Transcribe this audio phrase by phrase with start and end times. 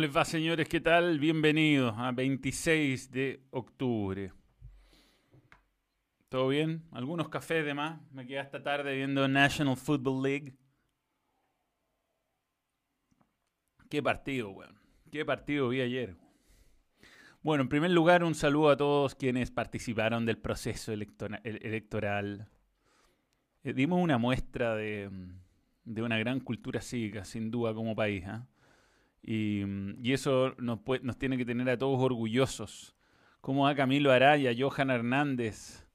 [0.00, 0.66] les va, señores?
[0.66, 1.18] ¿Qué tal?
[1.18, 4.32] Bienvenidos a 26 de octubre.
[6.30, 6.84] ¿Todo bien?
[6.92, 8.00] Algunos cafés de más.
[8.10, 10.54] Me quedé esta tarde viendo National Football League.
[13.90, 14.74] Qué partido, weón.
[15.12, 16.16] Qué partido vi ayer.
[17.42, 22.48] Bueno, en primer lugar, un saludo a todos quienes participaron del proceso electoral.
[23.64, 25.10] Eh, dimos una muestra de,
[25.84, 28.24] de, una gran cultura cívica, sin duda, como país.
[28.26, 28.46] ¿ah?
[29.22, 29.64] Y,
[30.02, 30.80] y, eso nos,
[31.18, 32.96] tiene que tener a todos orgullosos.
[33.40, 35.86] Como a Camilo Araya, Johan Hernández,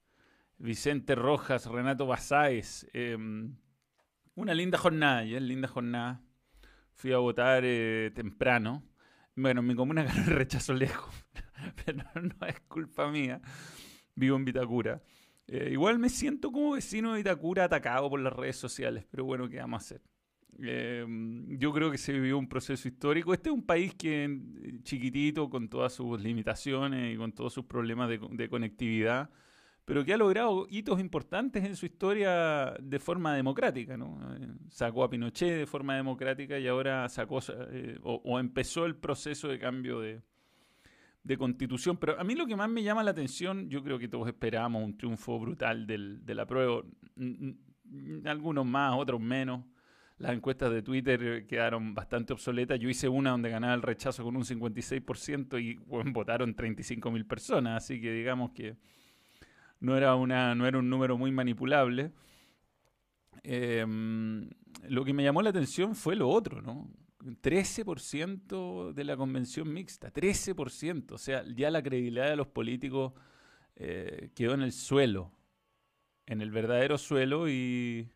[0.57, 2.87] Vicente Rojas, Renato Basáez.
[2.93, 3.55] Em,
[4.35, 6.21] una linda jornada, ya linda jornada.
[6.93, 8.83] Fui a votar eh, temprano.
[9.35, 11.13] Bueno, mi comuna ganó el rechazo lejos,
[11.85, 13.41] pero no es culpa mía.
[14.15, 15.01] Vivo en Vitacura.
[15.47, 19.47] Eh, igual me siento como vecino de Vitacura atacado por las redes sociales, pero bueno,
[19.49, 20.01] ¿qué vamos a hacer?
[20.59, 23.33] Em, yo creo que se vivió un proceso histórico.
[23.33, 24.39] Este es un país que
[24.83, 29.29] chiquitito, con todas sus limitaciones y con todos sus problemas de conectividad,
[29.85, 33.95] pero que ha logrado hitos importantes en su historia de forma democrática.
[33.95, 34.17] ¿no?
[34.35, 37.39] Eh, sacó a Pinochet de forma democrática y ahora sacó
[37.69, 40.23] eh, o, empezó el proceso de cambio de,
[41.23, 41.97] de, constitución.
[41.97, 44.83] Pero a mí lo que más me llama la atención, yo creo que todos esperábamos
[44.83, 46.85] un triunfo brutal del, del apruebo,
[48.25, 49.63] algunos más, otros menos.
[50.17, 52.79] Las encuestas de Twitter quedaron bastante obsoletas.
[52.79, 57.25] Yo hice una donde ganaba el rechazo con un 56% y bueno, votaron 35 mil
[57.25, 57.83] personas.
[57.83, 58.77] Así que digamos que
[59.81, 62.13] no era, una, no era un número muy manipulable.
[63.43, 64.49] Em,
[64.87, 66.89] lo que me llamó la atención fue lo otro, ¿no?
[67.19, 73.13] 13% de la convención mixta, 13%, o sea, ya la credibilidad de los políticos
[73.75, 75.31] eh, quedó en el suelo,
[76.27, 78.09] en el verdadero suelo y,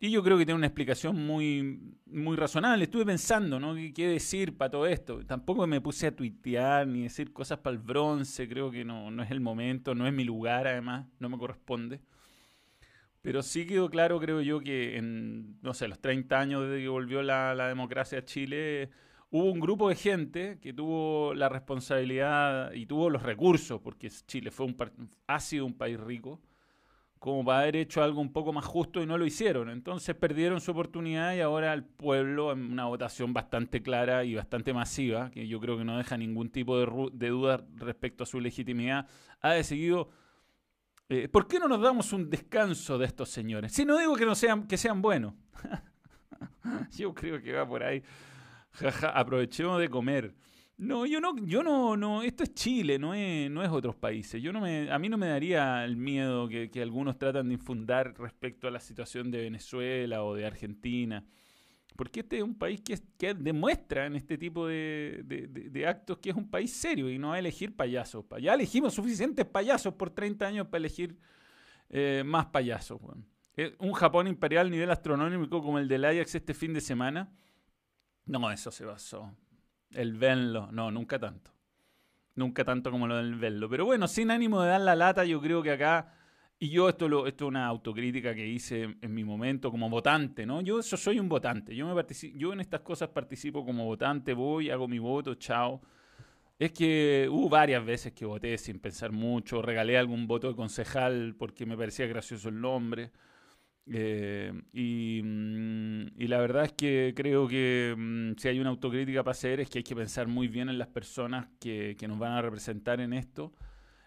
[0.00, 2.84] y yo creo que tiene una explicación muy, muy razonable.
[2.84, 3.74] Estuve pensando, ¿no?
[3.74, 5.24] ¿Qué, decir para todo esto?
[5.26, 8.48] Tampoco me puse a tuitear ni decir cosas para el bronce.
[8.48, 12.00] Creo que no, no es el momento, no es mi lugar, además, no me corresponde.
[13.22, 16.88] Pero sí quedó claro, creo yo, que en, no sé, los 30 años desde que
[16.88, 18.90] volvió la, la democracia a Chile,
[19.30, 24.52] hubo un grupo de gente que tuvo la responsabilidad y tuvo los recursos, porque Chile
[24.52, 24.76] fue un,
[25.26, 26.40] ha sido un país rico
[27.18, 29.70] como para haber hecho algo un poco más justo y no lo hicieron.
[29.70, 34.72] Entonces perdieron su oportunidad y ahora el pueblo, en una votación bastante clara y bastante
[34.72, 39.06] masiva, que yo creo que no deja ningún tipo de, duda respecto a su legitimidad,
[39.40, 40.10] ha decidido...
[41.10, 43.72] Eh, ¿Por qué no nos damos un descanso de estos señores?
[43.72, 45.32] Si no digo que no sean, que sean buenos.
[46.96, 48.02] yo creo que va por ahí.
[49.14, 50.34] aprovechemos de comer.
[50.78, 54.40] No, yo no, yo no, no, esto es Chile, no es, no es otros países.
[54.40, 58.14] Yo no me, a mí no me daría el miedo que, algunos tratan de infundar
[58.16, 61.24] respecto a la situación de Venezuela o de Argentina.
[61.96, 66.36] Porque este es un país que, que demuestra en este tipo de, actos que es
[66.36, 68.24] un país serio y no va a elegir payasos.
[68.40, 71.18] Ya elegimos suficientes payasos por 30 años para elegir
[71.90, 73.00] eh, más payasos.
[73.80, 77.32] Un Japón imperial nivel astronómico como el del Ajax este fin de semana.
[78.26, 79.34] No, eso se basó
[79.92, 81.52] el Venlo, no, nunca tanto.
[82.34, 83.68] Nunca tanto como lo del Venlo.
[83.68, 86.14] Pero bueno, sin ánimo de dar la lata, yo creo que acá,
[86.58, 90.46] y yo esto, lo, esto es una autocrítica que hice en, mi momento como votante,
[90.46, 90.60] ¿no?
[90.60, 92.04] Yo, soy un votante, yo, me
[92.34, 95.80] yo en estas cosas participo como votante, voy, hago mi voto, chao.
[96.58, 101.36] Es que hubo varias veces que voté sin pensar mucho, regalé algún voto de concejal
[101.38, 103.12] porque me parecía gracioso el nombre.
[103.90, 109.32] Eh, mm, y, la verdad es que creo que mm, si hay una autocrítica para
[109.32, 112.42] hacer es que hay que pensar muy bien en las personas que, nos van a
[112.42, 113.52] representar en esto.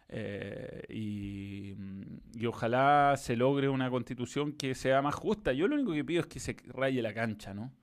[0.10, 5.54] Eh, mm, y, ojalá se logre una constitución que sea más justa.
[5.54, 7.74] Yo lo único que pido es que se raye la cancha, ¿no?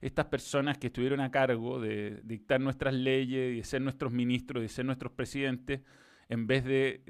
[0.00, 4.68] Estas personas que estuvieron a cargo de dictar nuestras leyes, de ser nuestros ministros, de
[4.68, 5.80] ser nuestros presidentes,
[6.34, 7.00] en vez de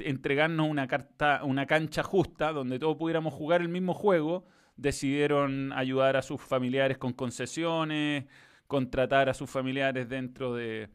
[0.00, 4.44] entregarnos una, carta, una cancha justa donde todos pudiéramos jugar el mismo juego,
[4.76, 8.24] decidieron ayudar a sus familiares con concesiones,
[8.66, 10.90] contratar a sus familiares dentro de,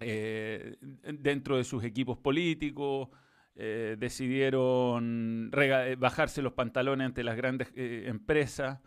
[0.00, 3.08] eh, dentro de sus equipos políticos,
[3.54, 5.50] eh, decidieron
[5.98, 8.80] bajarse los pantalones ante las grandes eh, empresas.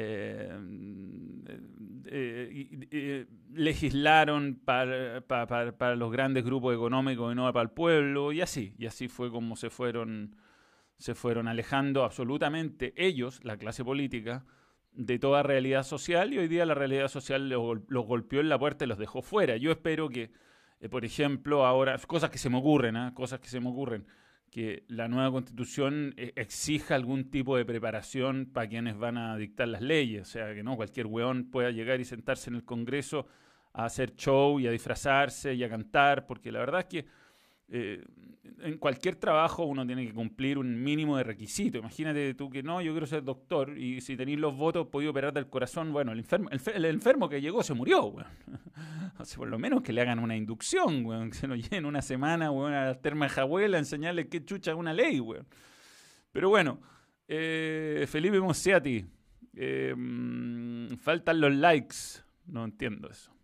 [0.00, 0.56] Eh,
[2.06, 8.86] eh, legislaron para, los grandes grupos económicos y no para el pueblo, y así, y
[8.86, 10.36] así fue como se fueron,
[10.98, 14.46] se fueron alejando absolutamente ellos, la clase política,
[14.92, 18.84] de toda realidad social, y hoy día la realidad social los, golpeó en la puerta
[18.84, 19.56] y los dejó fuera.
[19.56, 20.30] Yo espero que,
[20.78, 24.06] eh, por ejemplo, ahora, cosas que se me ocurren, cosas que se me ocurren,
[24.50, 29.68] que la nueva constitución eh, exija algún tipo de preparación para quienes van a dictar
[29.68, 30.22] las leyes.
[30.22, 33.26] O sea, que no cualquier weón pueda llegar y sentarse en el Congreso
[33.72, 37.06] a hacer show y a disfrazarse y a cantar, porque la verdad es que
[37.70, 38.02] eh,
[38.60, 41.78] en cualquier trabajo uno tiene que cumplir un mínimo de requisito.
[41.78, 45.32] Imagínate tú que no, yo quiero ser doctor y si tenéis los votos podéis operar
[45.32, 45.92] del corazón.
[45.92, 48.26] Bueno, el enfermo, el, enfermo que llegó se murió, weón.
[49.18, 51.30] o sea, por lo menos que le hagan una inducción, weón.
[51.30, 54.44] Que se lo lleven una semana, weón, a la terma de Jahuela a enseñarle qué
[54.44, 55.46] chucha es una ley, weón.
[56.32, 56.80] Pero bueno,
[57.26, 59.04] eh, Felipe Mosiati,
[59.54, 61.96] eh, mm, faltan los likes.
[62.46, 63.37] No entiendo eso.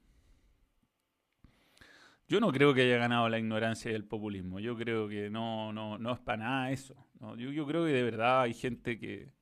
[2.27, 4.59] Yo no creo que haya ganado la ignorancia y el populismo.
[4.59, 6.97] Yo creo que no, no, no es para nada eso.
[7.37, 9.33] Yo, creo que de verdad hay gente que.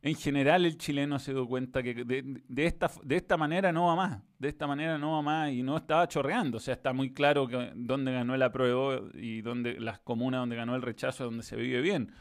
[0.00, 3.96] En general, el chileno se dio cuenta que de, esta, de esta manera no va
[3.96, 4.22] más.
[4.38, 6.58] De esta manera no va más y no estaba chorreando.
[6.58, 10.56] O sea, está muy claro que dónde ganó el apruebo y dónde, las comunas donde
[10.56, 12.12] ganó el rechazo, donde se vive bien.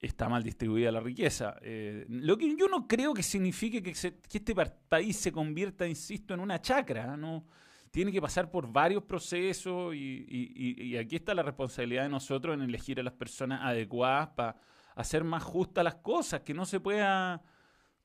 [0.00, 1.56] Está mal distribuida la riqueza.
[1.62, 4.54] Eh, lo que yo no creo que signifique que, que este
[4.88, 7.16] país se convierta, insisto, en una chacra.
[7.16, 7.44] ¿no?
[7.90, 13.00] Tiene que pasar por varios procesos y, aquí está la responsabilidad de nosotros en elegir
[13.00, 14.56] a las personas adecuadas para
[14.96, 17.42] hacer más justas las cosas, que no se pueda,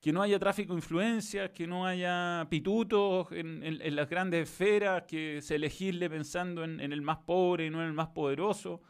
[0.00, 5.40] que no haya tráfico de influencias, que no haya pitutos en, las grandes esferas, que
[5.42, 8.82] se elegirle pensando en, el más pobre y no en el más poderoso,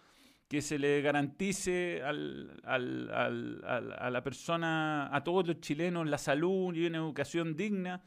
[0.49, 6.87] que se le garantice al, a la persona, a todos los chilenos, la salud y
[6.87, 8.03] una educación digna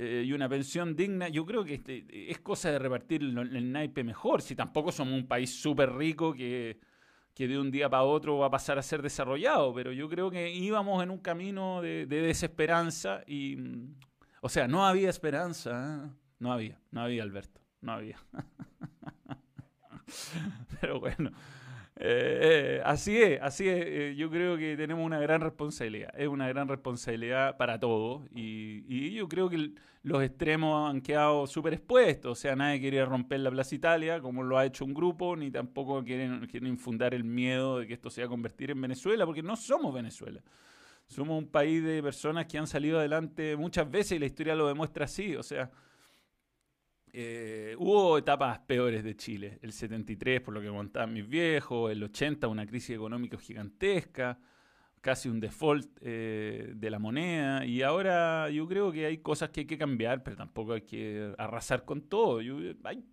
[0.00, 4.04] eh, y una pensión digna, yo creo que este, es cosa de repartir el, naipe
[4.04, 4.42] mejor.
[4.42, 6.78] Si tampoco somos un país súper rico que,
[7.34, 10.30] que, de un día para otro va a pasar a ser desarrollado, pero yo creo
[10.30, 13.96] que íbamos en un camino de, desesperanza y, mm,
[14.40, 16.10] o sea, no había esperanza, ¿eh?
[16.38, 18.18] no había, no había, Alberto, no había.
[20.80, 21.32] pero bueno.
[22.00, 23.84] Eh, así es, así es.
[23.84, 26.10] Eh, yo creo que tenemos una gran responsabilidad.
[26.16, 28.22] Es una gran responsabilidad para todos.
[28.34, 29.72] Y, yo creo que
[30.04, 32.32] los extremos han quedado súper expuestos.
[32.32, 35.50] O sea, nadie quiere romper la Plaza Italia, como lo ha hecho un grupo, ni
[35.50, 39.26] tampoco quieren, quieren infundar el miedo de que esto se va a convertir en Venezuela,
[39.26, 40.40] porque no somos Venezuela.
[41.08, 44.68] Somos un país de personas que han salido adelante muchas veces y la historia lo
[44.68, 45.34] demuestra así.
[45.36, 45.70] O sea,
[47.12, 49.58] eh, hubo etapas peores de Chile.
[49.62, 54.38] El 73, por lo que contaban mis viejos, el 80, una crisis económica gigantesca,
[55.00, 57.64] casi un default eh, de la moneda.
[57.64, 61.34] Y ahora yo creo que hay cosas que hay que cambiar, pero tampoco hay que
[61.38, 62.40] arrasar con todo.
[62.84, 63.04] hay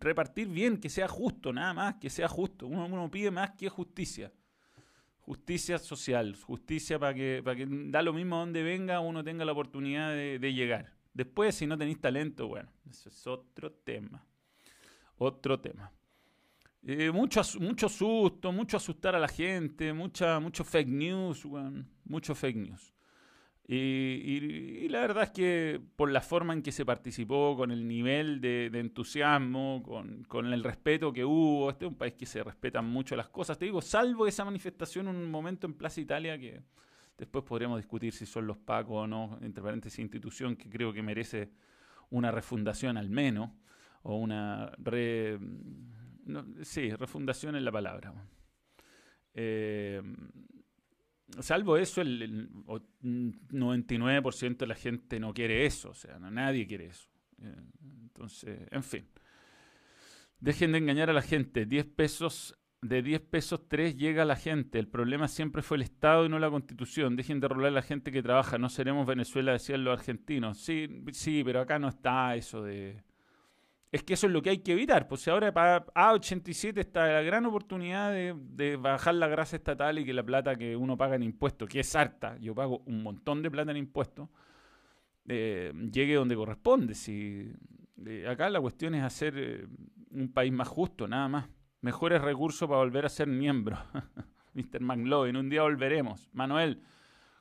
[0.00, 2.66] repartir bien, que sea justo, nada más, que sea justo.
[2.66, 4.32] Uno, pide más que justicia.
[5.18, 7.42] Justicia social, justicia para que,
[7.88, 10.94] da lo mismo donde venga, uno tenga la oportunidad de llegar.
[11.14, 14.26] Después, si no tenéis talento, bueno, eso es otro tema.
[15.16, 15.92] Otro tema.
[16.82, 22.34] Eh, mucho, mucho susto, mucho asustar a la gente, mucha, mucho fake news, bueno, mucho
[22.34, 22.92] fake news.
[23.66, 28.40] Y, la verdad es que por la forma en que se participó, con el nivel
[28.40, 32.84] de, entusiasmo, con, con, el respeto que hubo, este es un país que se respetan
[32.84, 36.60] mucho las cosas, te digo, salvo esa manifestación en un momento en Plaza Italia que
[37.16, 41.02] Después podríamos discutir si son los pacos o no, entre paréntesis, institución que creo que
[41.02, 41.50] merece
[42.10, 43.50] una refundación al menos,
[44.02, 45.38] o una re...
[46.62, 48.12] sí, refundación es la palabra.
[49.32, 50.02] Eh,
[51.40, 52.50] salvo eso, el,
[53.02, 57.08] 99% de la gente no quiere eso, o sea, nadie quiere eso.
[57.40, 57.54] Eh,
[58.02, 59.06] entonces, en fin.
[60.40, 61.64] Dejen de engañar a la gente.
[61.64, 64.78] 10 pesos de 10 pesos 3 llega a la gente.
[64.78, 67.16] El problema siempre fue el Estado y no la Constitución.
[67.16, 68.58] Dejen de rolar a la gente que trabaja.
[68.58, 70.58] No seremos Venezuela, decían los argentinos.
[70.58, 73.02] Sí, sí, pero acá no está eso de...
[73.90, 75.08] Es que eso es lo que hay que evitar.
[75.08, 80.12] Pues ahora para A87 está la gran oportunidad de, bajar la grasa estatal y que
[80.12, 83.50] la plata que uno paga en impuestos, que es harta, yo pago un montón de
[83.50, 84.28] plata en impuestos,
[85.26, 86.94] eh, llegue donde corresponde.
[86.94, 87.50] Si,
[88.04, 89.66] eh, acá la cuestión es hacer eh,
[90.10, 91.48] un país más justo, nada más
[91.84, 93.76] mejores recursos para volver a ser miembro.
[94.54, 94.80] Mr.
[94.80, 96.30] McLovin, un día volveremos.
[96.32, 96.80] Manuel,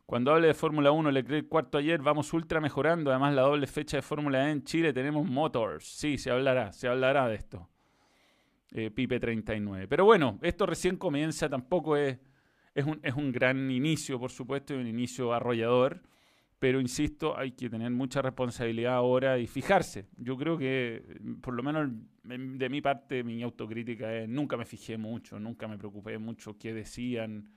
[0.06, 3.10] cuando hable de Fórmula 1, le creí el cuarto ayer, vamos ultra mejorando.
[3.10, 5.86] Además, la doble fecha de Fórmula E en Chile tenemos Motors.
[5.86, 7.70] Sí, se hablará, se hablará de esto.
[8.74, 9.88] Eh, Pipe 39.
[9.88, 12.20] Pero bueno, esto recién comienza, tampoco es,
[12.76, 16.02] es, un, es un gran inicio, por supuesto, es un inicio arrollador.
[16.63, 20.08] Pero insisto, hay que tener mucha responsabilidad ahora y fijarse.
[20.15, 21.03] Yo creo que,
[21.41, 21.91] por lo menos
[22.24, 26.74] de mi parte, mi autocrítica es, nunca me fijé mucho, nunca me preocupé mucho qué
[26.74, 27.51] decían,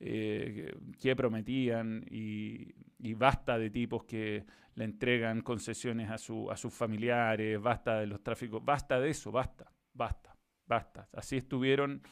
[0.00, 2.74] eh, qué prometían y,
[3.14, 8.20] basta de tipos que le entregan concesiones a, su, a sus familiares, basta de los
[8.20, 10.36] tráficos, basta de eso, basta, basta,
[10.66, 11.08] basta.
[11.12, 12.02] Así estuvieron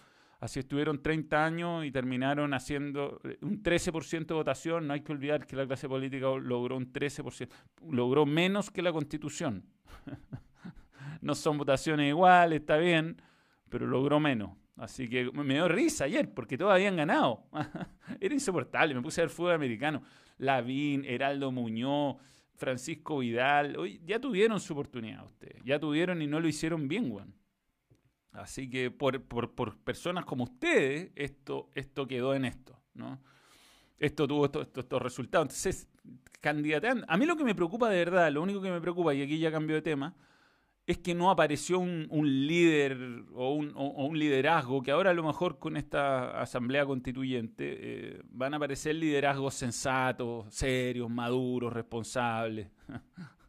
[0.42, 4.88] Así estuvieron 30 años y terminaron haciendo eh, un 13% de votación.
[4.88, 7.49] No hay que olvidar que la clase política logró un 13%,
[7.88, 9.64] logró menos que la constitución.
[11.20, 13.22] no son votaciones iguales, está bien,
[13.68, 14.50] pero logró menos.
[14.75, 17.44] Así que me dio risa ayer porque todos habían ganado.
[18.20, 18.96] Era insoportable.
[18.96, 20.02] Me puse a ver fútbol americano.
[20.38, 22.16] Lavín, Heraldo Muñoz,
[22.56, 23.76] Francisco Vidal.
[24.04, 25.62] ya tuvieron su oportunidad ustedes.
[25.64, 27.32] Ya tuvieron y no lo hicieron bien, Juan.
[28.32, 29.22] Así que por,
[29.84, 33.20] personas como ustedes, esto, esto quedó en esto, ¿no?
[33.98, 35.44] Esto tuvo estos resultados.
[35.46, 35.88] Entonces,
[36.40, 37.04] candidateando.
[37.08, 39.38] A mí lo que me preocupa de verdad, lo único que me preocupa, y aquí
[39.38, 40.14] ya cambio de tema,
[40.86, 45.76] es que no apareció un, líder o un, liderazgo, que ahora a lo mejor con
[45.76, 52.68] esta asamblea constituyente eh, van a aparecer liderazgos sensatos, serios, maduros, responsables.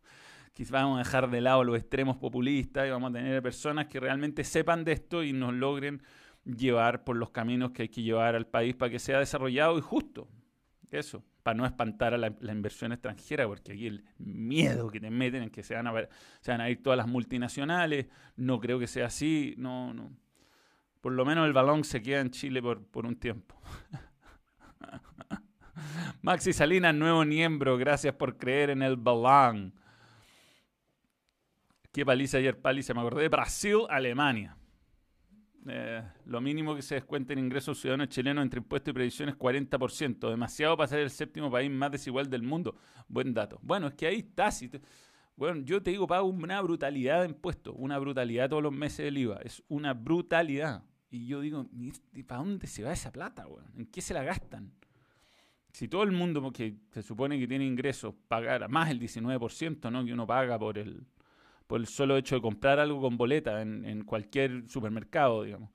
[0.53, 3.99] quizás vamos a dejar de lado los extremos populistas y vamos a tener personas que
[3.99, 6.01] realmente sepan de esto y nos logren
[6.45, 9.81] llevar por los caminos que hay que llevar al país para que sea desarrollado y
[9.81, 10.27] justo.
[10.91, 15.43] Eso, para no espantar a la, inversión extranjera, porque aquí el miedo que te meten
[15.43, 18.05] en que se van, a, a ir todas las multinacionales,
[18.35, 20.11] no creo que sea así, no, no.
[21.01, 23.59] Por lo menos el balón se queda en Chile por, por un tiempo.
[26.21, 29.73] Maxi Salinas, nuevo miembro, gracias por creer en el balón.
[31.93, 32.95] Qué paliza ayer, paliza.
[32.95, 34.57] Me acordé de Brasil, Alemania.
[35.67, 40.27] Eh, lo mínimo que se descuenta en ingresos ciudadanos chilenos entre impuestos y previsiones 40%.
[40.27, 42.75] Demasiado para ser el séptimo país más desigual del mundo.
[43.07, 43.59] Buen dato.
[43.61, 44.49] Bueno, es que ahí está.
[45.35, 47.75] bueno, yo te digo, pago una brutalidad de impuestos.
[47.77, 49.37] Una brutalidad todos los meses del IVA.
[49.43, 50.83] Es una brutalidad.
[51.11, 51.67] Y yo digo,
[52.25, 53.45] ¿para dónde se va esa plata,
[53.77, 54.73] ¿En qué se la gastan?
[55.71, 60.03] Si todo el mundo que se supone que tiene ingresos pagara más el 19%, ¿no?
[60.03, 61.05] Que uno paga por el,
[61.67, 65.69] por el solo hecho de comprar algo con boleta en, cualquier supermercado, digamos.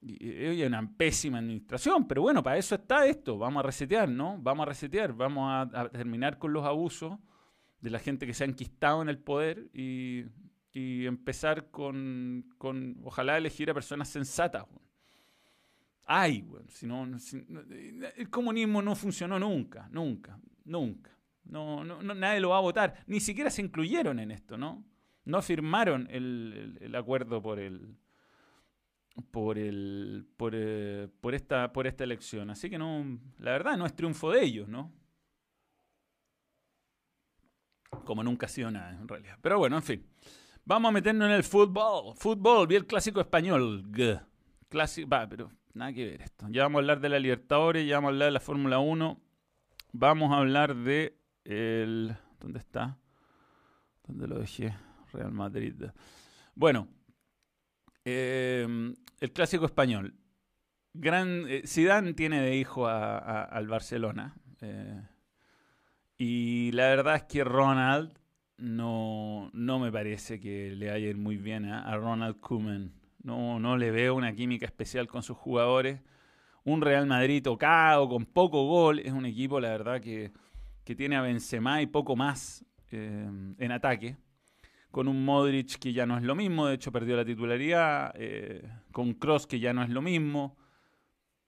[0.00, 3.38] Y, hay una pésima administración, pero bueno, para eso está esto.
[3.38, 4.38] Vamos a resetear, ¿no?
[4.40, 7.18] Vamos a resetear, vamos a, terminar con los abusos
[7.80, 10.24] de la gente que se ha enquistado en el poder y,
[10.74, 12.46] empezar con,
[13.04, 14.64] ojalá elegir a personas sensatas.
[16.04, 17.06] Ay, bueno, si no,
[18.16, 21.10] el comunismo no funcionó nunca, nunca, nunca.
[21.44, 23.04] No, no, nadie lo va a votar.
[23.06, 24.84] Ni siquiera se incluyeron en esto, ¿no?
[25.24, 27.96] No firmaron el, acuerdo por el
[29.30, 32.50] por el por, eh, por, esta por esta elección.
[32.50, 34.92] Así que no la verdad no es triunfo de ellos no
[38.04, 39.38] como nunca ha sido nada en realidad.
[39.40, 40.06] Pero bueno en fin.
[40.64, 42.14] Vamos a meternos en el fútbol.
[42.16, 43.84] Fútbol vi el clásico español.
[44.68, 46.46] Clásico va pero nada que ver esto.
[46.50, 49.20] Ya vamos a hablar de la Libertadores ya vamos a hablar de la Fórmula 1
[49.92, 52.98] vamos a hablar de el dónde está
[54.06, 54.74] dónde lo dejé
[55.12, 55.74] Real Madrid.
[56.54, 56.88] Bueno,
[58.04, 60.14] em, el clásico español.
[60.94, 64.34] Gran, eh, Zidane tiene de hijo al Barcelona.
[64.60, 65.00] Eh,
[66.18, 68.18] y la verdad es que Ronald
[68.58, 72.92] no, no me parece que le haya ir muy bien a, Ronald Koeman.
[73.22, 76.00] No, no le veo una química especial con sus jugadores.
[76.64, 78.98] Un Real Madrid tocado, con poco gol.
[78.98, 80.32] Es un equipo, la verdad, que,
[80.84, 84.18] que tiene a Benzema y poco más en ataque
[84.92, 88.62] con un Modric que ya no es lo mismo, de hecho perdió la titularidad, eh,
[88.92, 90.56] con Cross que ya no es lo mismo.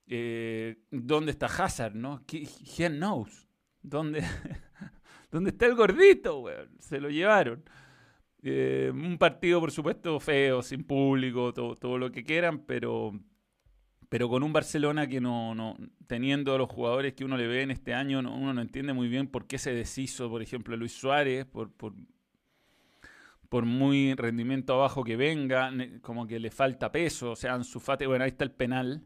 [0.07, 2.25] Eh, ¿Dónde está Hazard, no?
[2.27, 3.47] ¿Quién knows?
[3.83, 4.25] ¿Dónde,
[5.31, 6.47] ¿Dónde está el gordito,
[6.79, 7.63] Se lo llevaron.
[8.43, 13.13] Eh, un partido, por supuesto, feo, sin público, todo, todo, lo que quieran, pero,
[14.09, 17.63] pero con un Barcelona que no, no, teniendo a los jugadores que uno le ve
[17.63, 20.93] en este año, uno no entiende muy bien por qué se deshizo, por ejemplo, Luis
[20.93, 21.73] Suárez, por
[23.49, 25.73] por muy rendimiento abajo que venga,
[26.03, 29.03] como que le falta peso, o sea, su Fati, bueno, ahí está el penal,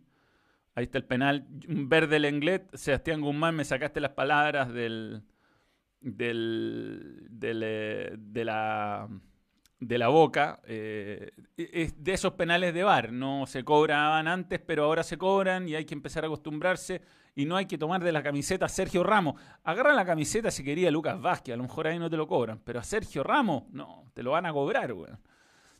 [0.75, 5.23] ahí está el penal, verde Lenglet, Sebastián Guzmán, me sacaste las palabras del,
[6.01, 9.09] del, eh, de la
[9.81, 14.85] de la boca, eh, es de esos penales de bar, no se cobraban antes, pero
[14.85, 17.01] ahora se cobran y hay que empezar a acostumbrarse
[17.39, 19.41] y no hay que tomar de la camiseta a Sergio Ramos.
[19.63, 22.61] Agarra la camiseta si quería Lucas Vázquez, a lo mejor ahí no te lo cobran,
[22.65, 25.21] pero a Sergio Ramos, no, te lo van a cobrar, weón.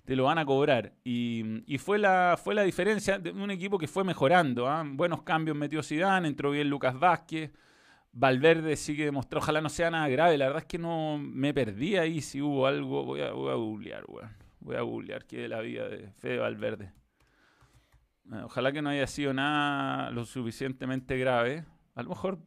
[0.05, 0.93] Te lo van a cobrar.
[1.03, 4.69] Y, fue, la, fue la diferencia de un equipo que fue mejorando.
[4.69, 4.85] ¿ah?
[4.87, 7.51] Buenos cambios metió Zidane, entró bien Lucas Vázquez.
[8.13, 10.39] Valverde sí que demostró, ojalá no sea nada grave.
[10.39, 13.05] La verdad es que no me perdí ahí si hubo algo.
[13.05, 14.31] Voy a, voy a googlear, weón.
[14.61, 16.98] Voy a googlear qué de la vida de Fede Valverde.
[18.33, 21.65] Eh, ojalá que no haya sido nada lo suficientemente grave.
[21.95, 22.39] A lo mejor...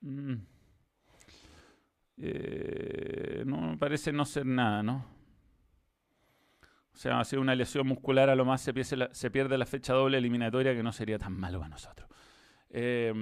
[0.00, 0.34] Mm,
[2.18, 5.16] eh, no parece no ser nada, ¿no?
[6.94, 10.16] O sea, ha sido una lesión muscular, a lo más se pierde, la, fecha doble
[10.16, 12.08] eliminatoria, que no sería tan malo para nosotros.
[12.70, 13.12] Eh,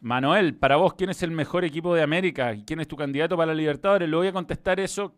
[0.00, 2.54] Manuel, para vos, ¿quién es el mejor equipo de América?
[2.64, 4.08] ¿Quién es tu candidato para la Libertadores?
[4.08, 5.16] Le voy a contestar eso.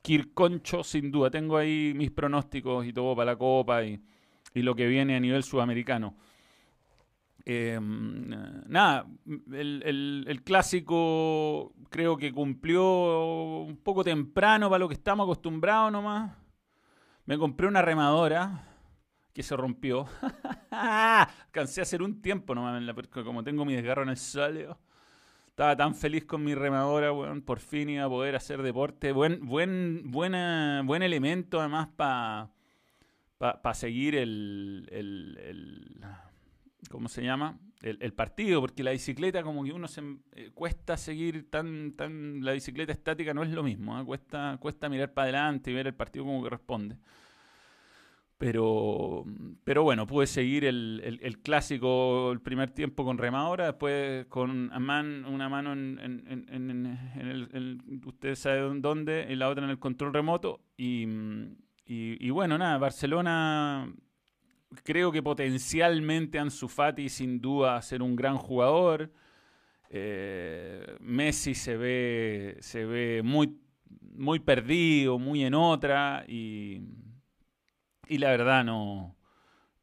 [0.00, 1.28] Kirconcho, sin duda.
[1.28, 4.00] Tengo ahí mis pronósticos y todo para la Copa y,
[4.60, 6.14] lo que viene a nivel sudamericano.
[7.44, 9.06] Eh, nada,
[9.52, 16.36] el, el, clásico creo que cumplió un poco temprano para lo que estamos acostumbrados nomás.
[17.24, 18.68] Me compré una remadora
[19.32, 20.06] que se rompió.
[21.50, 22.82] Cansé a hacer un tiempo nomás,
[23.24, 24.78] como tengo mi desgarro en el salio.
[25.48, 27.42] Estaba tan feliz con mi remadora, weón.
[27.42, 29.12] Por fin iba a poder hacer deporte.
[29.12, 32.50] Buen, buen, buena, buen elemento además para
[33.50, 35.98] pa, seguir el, el,
[36.88, 37.58] ¿Cómo se llama?
[37.82, 40.02] El, partido, porque la bicicleta como que uno se
[40.36, 42.44] eh, cuesta seguir tan, tan...
[42.44, 44.04] La bicicleta estática no es lo mismo, ¿eh?
[44.04, 46.96] cuesta, cuesta mirar para adelante y ver el partido como que responde.
[48.38, 49.24] Pero,
[49.64, 55.72] pero bueno, pude seguir el, clásico el primer tiempo con remadora, después con una mano
[55.72, 55.98] en,
[57.52, 60.60] el, ustedes saben dónde, y la otra en el control remoto.
[60.76, 61.06] Y,
[62.20, 63.92] y, bueno, nada, Barcelona
[64.84, 69.12] creo que potencialmente Ansu Fati sin duda ser un gran jugador.
[69.90, 73.58] Eh, Messi se ve, se ve muy,
[74.14, 76.80] muy perdido, muy en otra y
[78.12, 79.16] y la verdad no,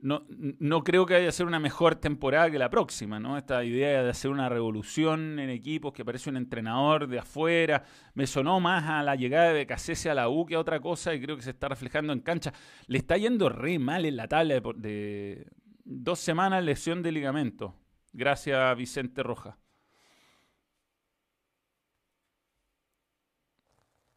[0.02, 3.38] no, no creo que vaya a ser una mejor temporada que la próxima, ¿no?
[3.38, 8.26] Esta idea de hacer una revolución en equipos que parece un entrenador de afuera, me
[8.26, 11.22] sonó más a la llegada de Cacese a la U que a otra cosa y
[11.22, 12.54] creo que se está reflejando en cancha.
[12.88, 15.48] Le está yendo re mal en la tabla de,
[15.84, 17.76] dos semanas lesión de ligamento.
[18.14, 19.58] Gracias Vicente Roja.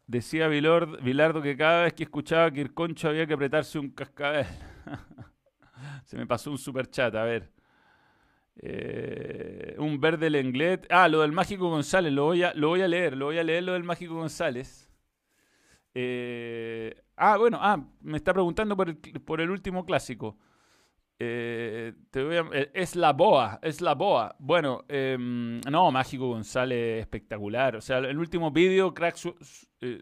[0.06, 4.46] Decía Vilardo que cada vez que escuchaba que Irconcho había que apretarse un cascabel.
[6.12, 7.50] Se me pasó un super chat, a ver.
[8.56, 10.86] Eh, un verde Lenglet.
[10.90, 13.42] Ah, lo del Mágico González, lo voy a, lo voy a leer, lo voy a
[13.42, 14.92] leer lo del Mágico González.
[15.94, 20.36] Eh, ah, bueno, ah, me está preguntando por el, por el último clásico.
[21.18, 21.94] Eh,
[22.74, 24.36] es la boa, es la boa.
[24.38, 27.76] Bueno, em, no, Mágico González, espectacular.
[27.76, 29.30] O sea, el último vídeo, Cracks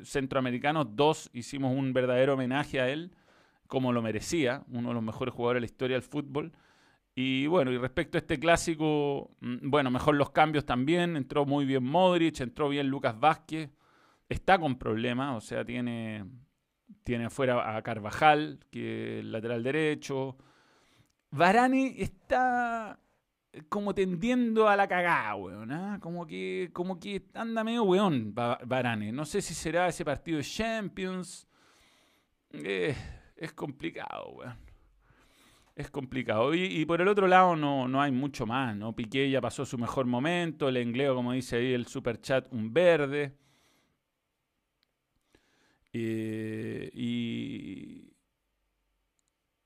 [0.02, 3.12] Centroamericanos 2, hicimos un verdadero homenaje a él,
[3.70, 6.52] como lo merecía, uno de los mejores jugadores de la historia del fútbol.
[7.14, 11.16] Y bueno, y respecto a este clásico, mm, bueno, mejor los cambios también.
[11.16, 13.70] Entró muy bien Modric, entró bien Lucas Vázquez.
[14.28, 16.24] Está con problemas, o sea, tiene,
[17.04, 20.36] tiene afuera a Carvajal, que es el lateral derecho.
[21.30, 22.98] Varane está
[23.68, 25.70] como tendiendo a la cagada, weón.
[25.70, 25.98] ¿ah?
[26.00, 29.12] Como, que, como que anda medio weón Varane.
[29.12, 31.46] No sé si será ese partido de Champions.
[32.52, 32.96] Eh,
[33.40, 34.56] es complicado, weón.
[35.74, 36.54] Es complicado.
[36.54, 38.94] Y, por el otro lado no, no hay mucho más, ¿no?
[38.94, 40.68] Piqué ya pasó su mejor momento.
[40.68, 43.34] El inglés, como dice ahí el super chat, un verde.
[45.92, 48.12] Eh, y,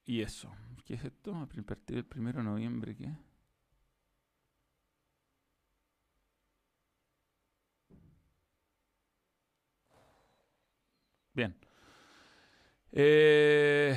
[0.06, 0.50] y eso.
[0.84, 1.34] ¿Qué es esto?
[1.34, 3.10] A partir del 1 de noviembre, ¿qué?
[11.34, 11.54] Bien.
[12.96, 13.96] Eh,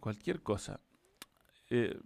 [0.00, 0.80] cualquier cosa.
[1.68, 1.98] Eh,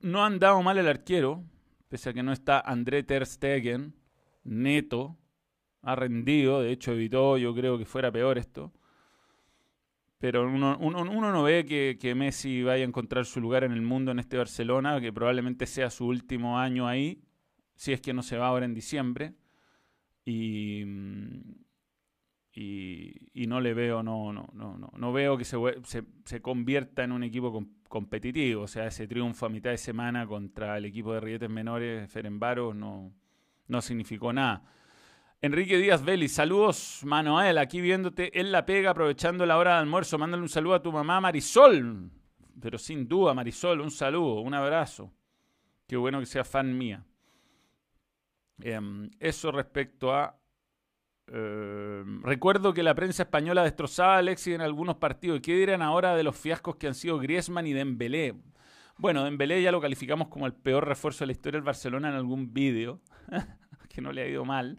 [0.00, 1.44] no han dado mal el arquero,
[1.88, 3.94] pese a que no está André Ter Stegen,
[4.44, 5.18] neto,
[5.82, 8.72] ha rendido, de hecho evitó, yo creo que fuera peor esto.
[10.18, 14.18] Pero uno, no ve que, Messi vaya a encontrar su lugar en el mundo en
[14.18, 17.22] este Barcelona, que probablemente sea su último año ahí,
[17.76, 19.34] si es que no se va ahora en diciembre.
[20.24, 20.84] Y,
[22.60, 25.56] y, no le veo, no, no, no, no, no veo que se,
[26.24, 28.62] se, convierta en un equipo competitivo.
[28.62, 32.74] O sea, ese triunfo a mitad de semana contra el equipo de Rietes Menores, Ferenbaro,
[32.74, 33.12] no,
[33.68, 34.64] no significó nada.
[35.40, 40.18] Enrique Díaz Vélez, saludos Manuel, aquí viéndote en la pega, aprovechando la hora de almuerzo.
[40.18, 42.10] Mándale un saludo a tu mamá Marisol.
[42.60, 45.12] Pero sin duda, Marisol, un saludo, un abrazo.
[45.86, 47.04] Qué bueno que sea fan mía.
[48.60, 50.36] Em, eso respecto a.
[51.30, 55.40] Em, recuerdo que la prensa española destrozaba a Alexis en algunos partidos.
[55.40, 58.34] ¿Qué dirán ahora de los fiascos que han sido Griezmann y Dembélé?
[58.96, 62.14] Bueno, Dembélé ya lo calificamos como el peor refuerzo de la historia del Barcelona en
[62.14, 63.00] algún vídeo,
[63.88, 64.78] que no le ha ido mal.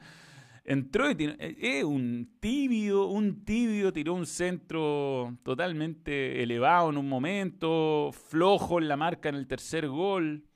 [0.66, 6.98] Entró y tiró, eh, eh, un tibio, un tibio, tiró un centro totalmente elevado en
[6.98, 10.49] un momento, flojo en la marca en el tercer gol.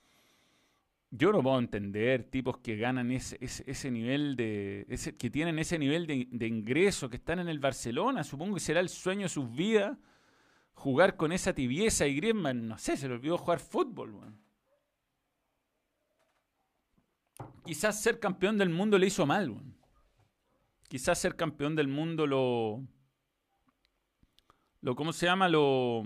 [1.16, 4.88] Yo no puedo entender tipos que ganan ese, ese, nivel de.
[4.90, 8.24] Ese, que tienen ese nivel de, ingreso, que están en el Barcelona.
[8.24, 9.96] Supongo que será el sueño de sus vidas
[10.74, 14.34] jugar con esa tibieza y Griezmann, no sé, se le olvidó jugar fútbol.
[17.64, 19.56] Quizás ser campeón del mundo le hizo mal.
[20.90, 22.82] Quizás ser campeón del mundo lo...
[24.82, 25.48] lo ¿Cómo se llama?
[25.48, 26.04] Lo...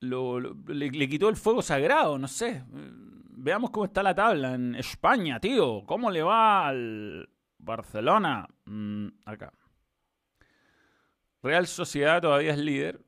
[0.00, 2.64] lo, le, quitó el fuego sagrado, no sé.
[2.72, 5.84] Veamos cómo está la tabla en España, tío.
[5.86, 8.48] ¿Cómo le va al Barcelona?
[8.64, 9.52] Mm, acá.
[11.42, 13.00] Real Sociedad todavía es líder,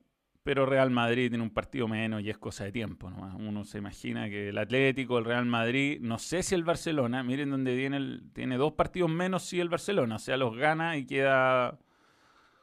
[0.43, 3.11] pero Real Madrid tiene un partido menos y es cosa de tiempo.
[3.11, 3.37] ¿no?
[3.37, 7.51] Uno se imagina que el Atlético, el Real Madrid, no sé si el Barcelona, miren
[7.51, 11.07] donde tiene, el, tiene dos partidos menos si el Barcelona, o sea, los gana y
[11.07, 11.79] queda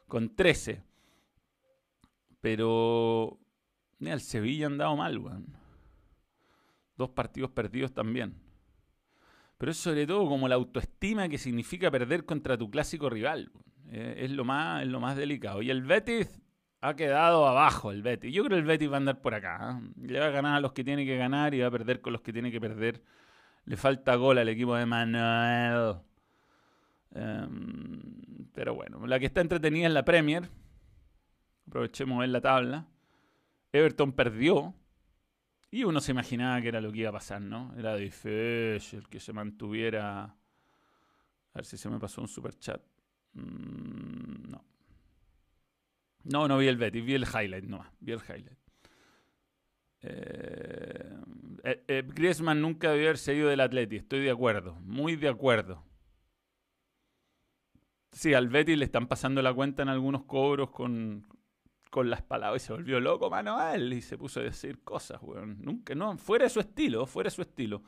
[0.08, 0.82] con 13.
[2.40, 3.38] Pero
[4.00, 5.46] mira, el Sevilla han dado mal, weón.
[6.96, 8.34] Dos partidos perdidos también.
[9.56, 13.52] Pero es sobre todo como la autoestima que significa perder contra tu clásico rival.
[13.90, 15.62] Eh, es, lo más, es lo más delicado.
[15.62, 16.40] Y el Betis
[16.80, 18.32] ha quedado abajo, el Betis.
[18.32, 19.78] Yo creo que el Betis va a andar por acá.
[19.78, 20.06] ¿eh?
[20.06, 22.12] Le va a ganar a los que tiene que ganar y va a perder con
[22.12, 23.02] los que tiene que perder.
[23.66, 25.96] Le falta gol al equipo de Manuel.
[27.14, 28.02] Em,
[28.54, 30.48] pero bueno, la que está entretenida es la Premier.
[31.68, 32.86] Aprovechemos en la tabla.
[33.72, 34.74] Everton perdió.
[35.70, 37.72] Y uno se imaginaba que era lo que iba a pasar, ¿no?
[37.76, 40.24] Era difícil que se mantuviera.
[40.24, 40.34] A
[41.54, 42.82] ver si se me pasó un super chat.
[43.34, 44.64] Mm, no.
[46.24, 48.58] No, no vi el Betis, vi el highlight, no, vi el highlight.
[50.02, 51.16] Eh,
[51.64, 55.84] eh, eh, Griezmann nunca debió haber seguido del Atleti, estoy de acuerdo, muy de acuerdo.
[58.12, 61.26] Sí, al Betis le están pasando la cuenta en algunos cobros con,
[61.90, 65.58] con las palabras y se volvió loco Manuel y se puso a decir cosas, weón.
[65.60, 67.82] Nunca, no, fuera de su estilo, fuera de su estilo.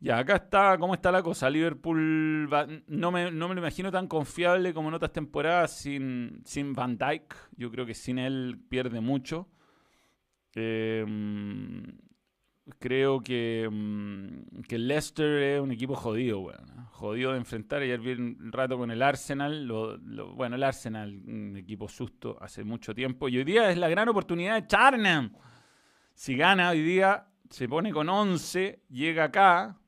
[0.00, 1.50] Ya, acá está cómo está la cosa.
[1.50, 2.48] Liverpool
[2.86, 6.96] no, me, no me lo imagino tan confiable como en otras temporadas sin, sin Van
[6.96, 7.34] Dyke.
[7.56, 9.48] Yo creo que sin él pierde mucho.
[10.54, 11.98] Em,
[12.78, 17.82] creo que, mm, que Leicester es un equipo jodido, bueno, jodido de enfrentar.
[17.82, 19.70] Ayer vi un rato con el Arsenal.
[20.34, 23.28] Bueno, el Arsenal, un equipo susto hace mucho tiempo.
[23.28, 25.32] Y hoy día es la gran oportunidad de Charnham.
[26.14, 29.78] Si gana hoy día, se pone con 11, llega acá,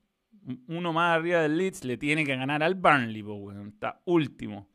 [0.68, 3.24] uno más arriba del Leeds, le tiene que ganar al Burnley,
[3.66, 4.68] está último.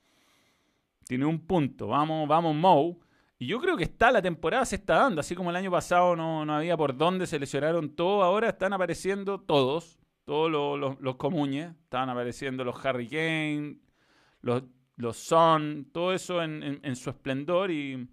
[1.07, 1.87] Tiene un punto.
[1.87, 2.97] Vamos, vamos, Moe.
[3.37, 6.15] Y yo creo que está, la temporada se está dando, así como el año pasado
[6.15, 11.15] no, no había por dónde se lesionaron todos, ahora están apareciendo todos, todos los, los,
[11.17, 13.77] comuñes, están apareciendo los Harry Kane,
[14.41, 14.63] los,
[14.95, 18.07] los Son, todo eso en, en, su esplendor y,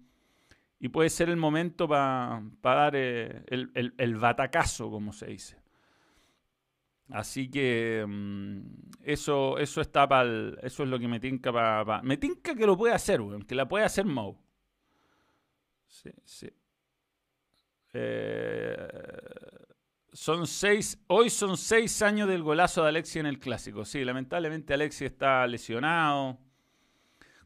[0.79, 5.63] y, puede ser el momento para dar eh, el, el, el batacazo, como se dice.
[7.09, 8.59] Así que mm,
[9.03, 12.01] eso, eso está para eso es lo que me tinca para.
[12.01, 14.42] me tinca que lo puede hacer, weón, que la puede hacer Mo.
[15.93, 16.49] Sí, sí.
[17.93, 18.87] Eh,
[20.11, 23.85] son seis, hoy son seis años del golazo de Alexi en el clásico.
[23.85, 26.39] Sí, lamentablemente Alexi está lesionado.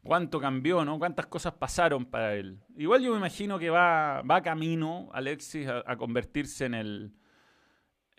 [0.02, 0.98] ¿Cuánto cambió, no?
[0.98, 2.58] ¿Cuántas cosas pasaron para él?
[2.76, 7.12] Igual yo me imagino que va, va camino Alexis a convertirse en el,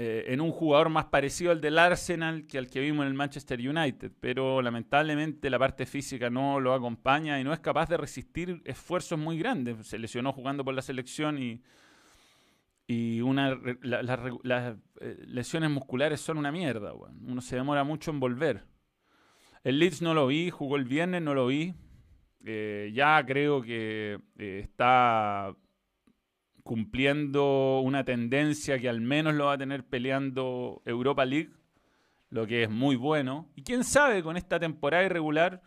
[0.01, 3.15] eh, en un jugador más parecido al del Arsenal que al que vimos en el
[3.15, 7.97] Manchester United, pero lamentablemente la parte física no lo acompaña y no es capaz de
[7.97, 9.85] resistir esfuerzos muy grandes.
[9.85, 11.61] Se lesionó jugando por la selección y,
[12.87, 16.93] y una, las eh, lesiones musculares son una mierda.
[16.93, 18.63] Uno se demora mucho en volver.
[19.65, 21.73] El Leeds no lo vi, jugó el viernes, no lo vi.
[22.45, 25.53] Eh, ya creo que está
[26.63, 31.51] cumpliendo una tendencia que al menos lo va a tener peleando Europa League,
[32.29, 33.49] lo que es muy bueno.
[33.55, 35.61] Y quién sabe, con esta temporada irregular,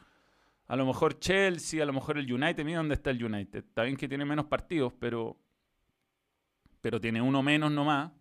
[0.66, 3.64] a lo mejor Chelsea, a lo mejor el United, mira dónde está el United.
[3.64, 5.36] Está bien que tiene menos partidos, pero,
[6.80, 8.12] pero tiene uno menos nomás.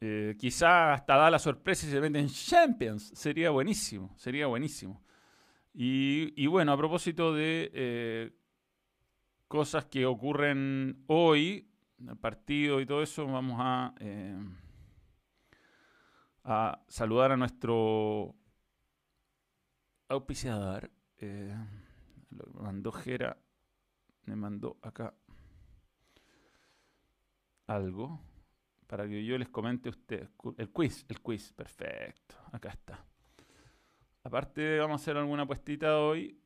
[0.00, 3.12] Eh, quizá hasta da la sorpresa y se mete en Champions.
[3.14, 5.02] Sería buenísimo, sería buenísimo.
[5.80, 8.32] Y, bueno, a propósito de eh,
[9.48, 11.68] cosas que ocurren hoy,
[12.06, 14.38] el partido y todo eso, vamos a, eh,
[16.44, 18.36] a saludar a nuestro
[20.08, 20.90] auspiciador.
[21.18, 21.56] Eh,
[22.30, 23.36] lo mandó Jera,
[24.24, 25.14] me mandó acá
[27.66, 28.20] algo
[28.86, 30.28] para que yo les comente a ustedes.
[30.56, 33.04] El quiz, el quiz, perfecto, acá está.
[34.22, 36.38] Aparte vamos a hacer alguna puestita hoy.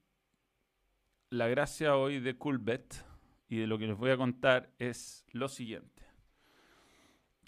[1.32, 3.06] La gracia hoy de Coolbet
[3.48, 6.02] y de lo que les voy a contar es lo siguiente.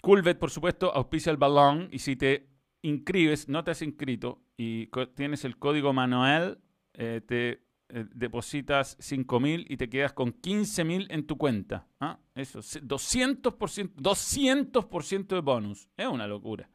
[0.01, 2.49] Coolbet, por supuesto, auspicia el balón y si te
[2.81, 6.57] inscribes, no te has inscrito y tienes el código Manuel,
[6.95, 11.85] eh, te eh, depositas 5 mil y te quedas con 15 mil en tu cuenta.
[11.99, 12.17] ¿ah?
[12.33, 15.87] Eso, 200%, 200% de bonus.
[15.95, 16.67] Es una locura.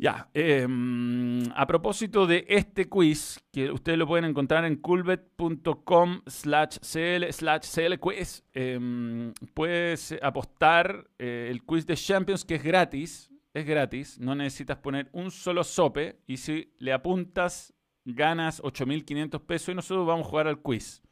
[0.00, 6.78] Ya, em, a propósito de este quiz, que ustedes lo pueden encontrar en culbet.com slash
[6.80, 13.30] cl slash cl quiz, em, puedes apostar eh, el quiz de Champions que es gratis,
[13.52, 17.74] es gratis, no necesitas poner un solo sope y si le apuntas
[18.06, 21.02] ganas 8.500 pesos y nosotros vamos a jugar al quiz.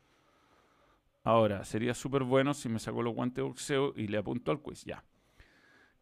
[1.25, 4.63] Ahora, sería súper bueno si me saco los guantes de boxeo y le apunto al
[4.63, 5.05] quiz, ya.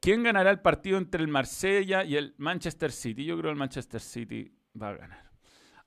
[0.01, 3.25] ¿Quién ganará el partido entre el Marsella y el Manchester City?
[3.25, 5.31] Yo creo que el Manchester City va a ganar.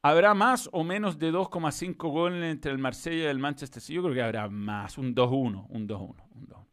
[0.01, 3.95] ¿Habrá más o menos de 2,5 goles entre el Marsella y el Manchester City?
[3.95, 6.65] Yo creo que habrá más, un 2-1, un 2-1,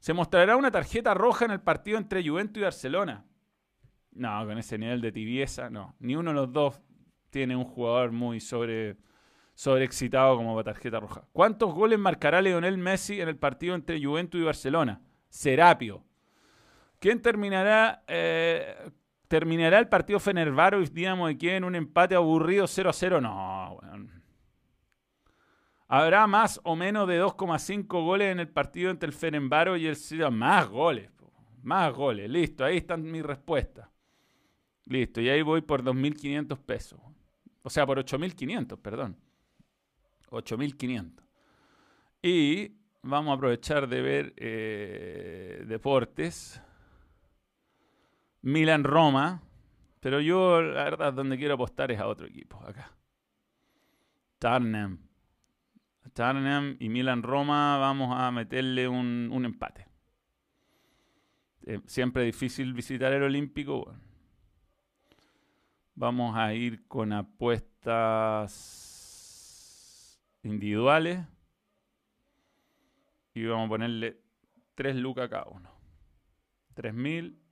[0.00, 3.24] ¿Se mostrará una tarjeta roja en el partido entre Juventus y Barcelona?
[4.12, 5.96] No, con ese nivel de tibieza, no.
[5.98, 6.80] Ni uno de los dos
[7.30, 8.98] tiene un jugador muy sobre,
[9.54, 11.26] sobreexcitado como tarjeta roja.
[11.32, 15.00] ¿Cuántos goles marcará Leonel Messi en el partido entre Juventus y Barcelona?
[15.30, 16.04] Serapio.
[17.04, 18.90] ¿Quién terminará, eh,
[19.28, 21.62] terminará el partido Fenerbaro y digamos de quién?
[21.62, 23.20] Un empate aburrido 0 a 0.
[23.20, 23.78] No,
[25.86, 29.96] Habrá más o menos de 2,5 goles en el partido entre el Fenerbaro y el
[29.96, 30.30] Ciudad.
[30.30, 31.10] Más goles,
[31.62, 32.30] más goles.
[32.30, 33.86] Listo, ahí están mis respuestas.
[34.86, 37.00] Listo, y ahí voy por 2.500 pesos.
[37.60, 39.18] O sea, por 8.500, perdón.
[40.30, 41.22] 8.500.
[42.22, 46.62] Y vamos a aprovechar de ver eh, deportes.
[48.44, 49.42] Milan-Roma.
[50.00, 52.92] Pero yo, la verdad, donde quiero apostar es a otro equipo, acá.
[54.38, 54.98] Tarnem.
[56.12, 59.88] Tarnem y Milan-Roma vamos a meterle un, empate.
[61.62, 63.96] Eh, siempre difícil visitar el Olímpico.
[65.94, 68.60] Vamos a ir con apuestas
[70.42, 71.26] individuales.
[73.32, 74.20] Y vamos a ponerle
[74.74, 75.70] 3 lucas cada uno.
[76.74, 77.43] 3.000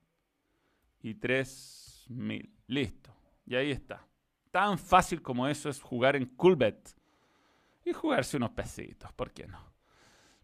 [1.02, 2.50] y 3.000.
[2.66, 3.14] Listo.
[3.46, 4.06] Y ahí está.
[4.50, 6.94] Tan fácil como eso es jugar en Coolbet.
[7.84, 9.58] Y jugarse unos pesitos, ¿por qué no?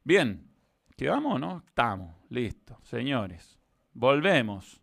[0.03, 0.51] Bien,
[0.97, 1.62] ¿quedamos o no?
[1.66, 2.79] Estamos, listo.
[2.83, 3.59] Señores,
[3.92, 4.81] volvemos.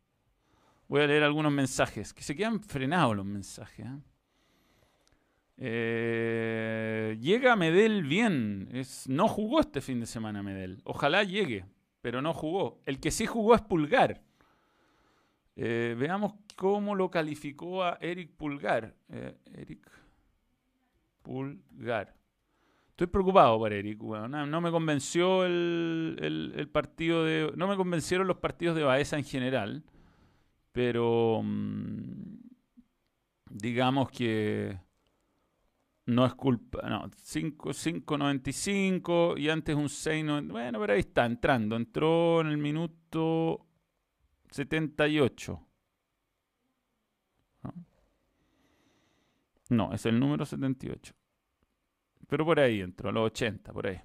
[0.88, 3.86] Voy a leer algunos mensajes, que se quedan frenados los mensajes.
[3.86, 4.00] ¿eh?
[5.58, 8.70] Eh, llega Medel bien.
[8.72, 10.82] Es, no jugó este fin de semana Medel.
[10.86, 11.66] Ojalá llegue,
[12.02, 12.82] pero no jugó.
[12.86, 14.22] El que sí jugó es Pulgar.
[15.56, 18.94] Eh, veamos cómo lo calificó a Eric Pulgar.
[19.10, 19.90] Eh, Eric
[21.22, 22.14] Pulgar.
[22.90, 24.02] Estoy preocupado por Eric.
[24.02, 27.52] no, me convenció el, partido de.
[27.56, 29.84] No me convencieron los partidos de Baeza en general.
[30.72, 31.42] Pero.
[31.44, 32.38] Mm,
[33.50, 34.80] digamos que.
[36.06, 36.88] No es culpa.
[36.88, 40.26] No, 5.95 y antes un 6.
[40.48, 41.76] bueno, pero ahí está, entrando.
[41.76, 43.65] Entró en el minuto
[44.56, 45.62] 78.
[49.68, 49.94] ¿No?
[49.94, 51.14] es el número 78.
[52.28, 54.00] Pero por ahí entró, los 80, por ahí.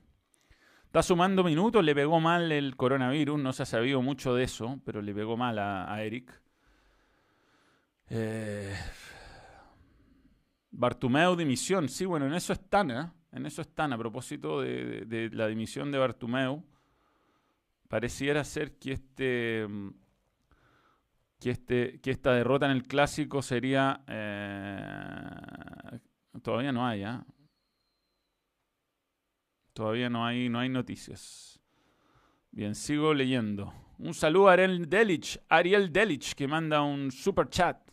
[0.86, 4.80] Está sumando minutos, le pegó mal el coronavirus, no se ha sabido mucho de eso,
[4.84, 6.32] pero le pegó mal a, Eric.
[8.08, 8.74] Eh,
[10.72, 13.12] Bartumeo dimisión, sí, bueno, en eso están, ¿eh?
[13.30, 16.64] En eso están, a propósito de, la dimisión de Bartumeo.
[17.86, 19.66] Pareciera ser que este
[21.40, 24.04] que, este, que esta derrota en el clásico sería...
[24.06, 25.98] Eh,
[26.42, 27.24] todavía no hay, ¿ah?
[29.72, 31.60] Todavía no hay, no hay noticias.
[32.50, 33.72] Bien, sigo leyendo.
[33.98, 37.90] Un saludo a Ariel Delich, Ariel Delich, que manda un super chat.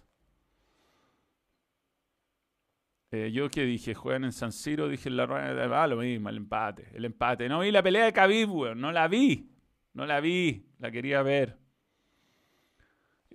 [3.12, 6.28] Eh, yo que dije, juegan en San Siro, dije en la rueda, ah, lo mismo,
[6.28, 7.48] el empate, el empate.
[7.48, 9.50] No vi la pelea de Khabib, weón, no la vi,
[9.94, 11.58] no la vi, la quería ver.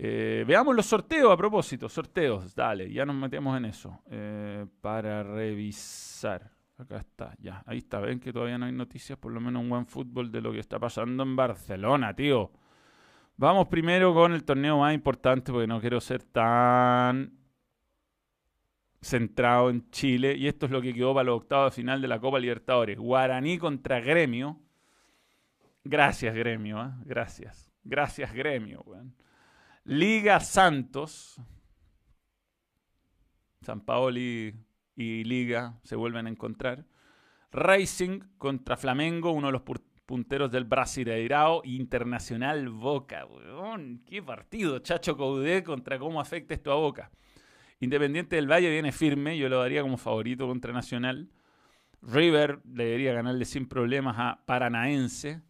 [0.05, 1.88] Eh, veamos los sorteos a propósito.
[1.88, 4.01] Sorteos, dale, ya nos metemos en eso.
[4.11, 6.51] Eh, para revisar.
[6.77, 7.62] Acá está, ya.
[7.67, 8.01] Ahí está.
[8.01, 10.81] Ven que todavía no hay noticias, por lo menos buen fútbol de lo que está
[10.81, 12.51] pasando en Barcelona, tío.
[13.37, 17.38] Vamos primero con el torneo más importante porque no quiero ser tan
[19.01, 20.35] centrado en Chile.
[20.37, 22.99] Y esto es lo que quedó para los octavos de final de la Copa Libertadores.
[22.99, 24.59] Guaraní contra Gremio.
[25.85, 26.83] Gracias, Gremio.
[26.83, 26.91] ¿eh?
[27.05, 27.71] Gracias.
[27.85, 28.85] Gracias, Gremio.
[29.85, 31.40] Liga Santos.
[33.62, 34.55] San Paoli
[34.95, 36.87] y Liga se vuelven a encontrar.
[37.51, 39.62] Racing contra Flamengo, uno de los
[40.07, 41.62] punteros del Brasileirao.
[41.64, 44.03] Internacional Boca, weón.
[44.07, 47.11] Qué partido, Chacho Caudé contra cómo afecta esto a Boca.
[47.81, 51.29] Independiente del Valle viene firme, yo lo daría como favorito contra Nacional.
[52.01, 55.42] River debería ganarle sin problemas a Paranaense.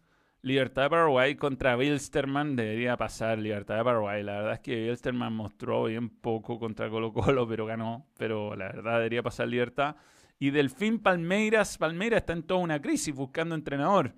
[0.45, 4.23] Libertad de Paraguay contra Wilstermann debería pasar Libertad de Paraguay.
[4.23, 8.05] La verdad es que Wilstermann mostró bien poco contra Colo Colo, pero ganó.
[8.17, 9.95] Pero la verdad debería pasar Libertad.
[10.39, 11.77] Y Delfín Palmeiras.
[11.77, 14.15] Palmeiras está en toda una crisis buscando entrenador.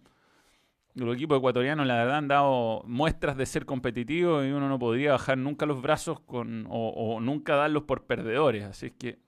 [0.96, 5.12] Los equipos ecuatorianos, la verdad, han dado muestras de ser competitivos y uno no podría
[5.12, 8.64] bajar nunca los brazos con, o, o nunca darlos por perdedores.
[8.64, 9.20] Así es que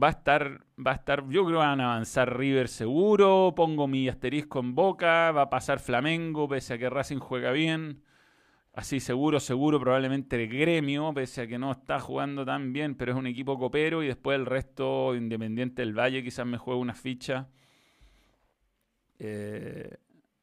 [0.00, 3.86] va a estar, va a estar, yo creo que van a avanzar River seguro, pongo
[3.86, 8.02] mi asterisco en boca, va a pasar Flamengo, pese a que Racing juega bien.
[8.74, 13.12] Así seguro, seguro, probablemente el gremio, pese a que no está jugando tan bien, pero
[13.12, 16.94] es un equipo copero y después el resto, Independiente del Valle, quizás me juegue una
[16.94, 17.48] ficha.
[19.18, 19.96] Eh,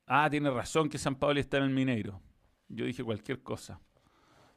[0.08, 2.22] Ah, tiene razón que San Pablo está en el Mineiro.
[2.70, 3.80] Yo dije cualquier cosa.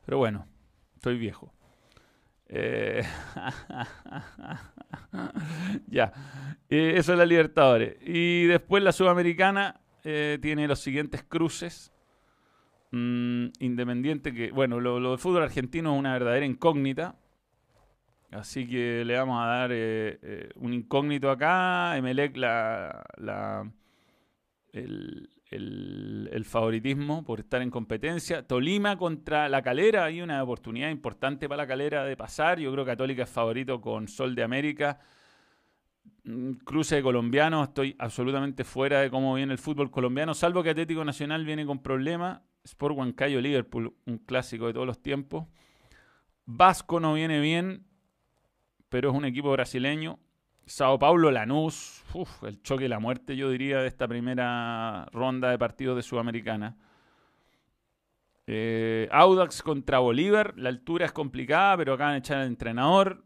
[0.05, 0.47] Pero bueno,
[0.95, 1.55] estoy viejo.
[2.49, 3.03] Eh,
[5.87, 6.13] ya.
[6.69, 7.97] Eh, eso es la Libertadores.
[8.01, 11.93] Y después la Sudamericana eh, tiene los siguientes cruces.
[12.91, 17.17] Mm, independiente que, bueno, lo, lo del fútbol argentino es una verdadera incógnita.
[18.31, 19.71] Así que le vamos a dar
[20.57, 21.97] un incógnito acá.
[21.97, 23.71] Emelec la, la
[24.73, 28.47] el, el, favoritismo por estar en competencia.
[28.47, 32.59] Tolima contra la Calera, hay una oportunidad importante para la Calera de pasar.
[32.59, 35.01] Yo creo que Católica es favorito con Sol de América.
[36.25, 40.71] Mm, cruce de colombiano, estoy absolutamente fuera de cómo viene el fútbol colombiano, salvo que
[40.71, 42.43] Atlético Nacional viene con problemas.
[42.65, 45.47] Sport Huancayo Liverpool, un clásico de todos los tiempos.
[46.45, 47.87] Vasco no viene bien,
[48.91, 50.19] pero es un equipo brasileño.
[50.69, 52.05] Sao Paulo, Lanús,
[52.43, 56.77] el choque y la muerte, yo diría, de esta primera ronda de partidos de Sudamericana.
[58.47, 63.25] Eh, Audax contra Bolívar, la altura es complicada, pero acaban de echar al entrenador.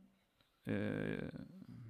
[0.66, 1.28] Eh,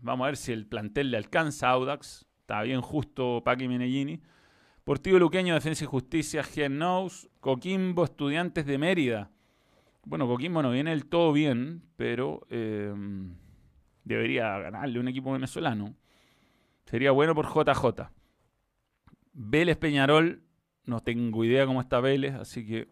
[0.01, 2.27] vamos a ver si el plantel le alcanza a Audax.
[2.41, 4.23] Está bien justo Paqui Menellini.
[4.85, 9.31] Portivo Luqueño, Defensa y Justicia, Knows, Coquimbo, Estudiantes de Mérida.
[10.05, 12.95] Bueno, Coquimbo no viene del todo bien, pero eh,
[14.05, 15.95] debería ganarle un equipo venezolano.
[16.87, 18.11] Sería bueno por JJ.
[19.33, 20.43] Vélez Peñarol,
[20.85, 22.89] no tengo idea cómo está Vélez, así que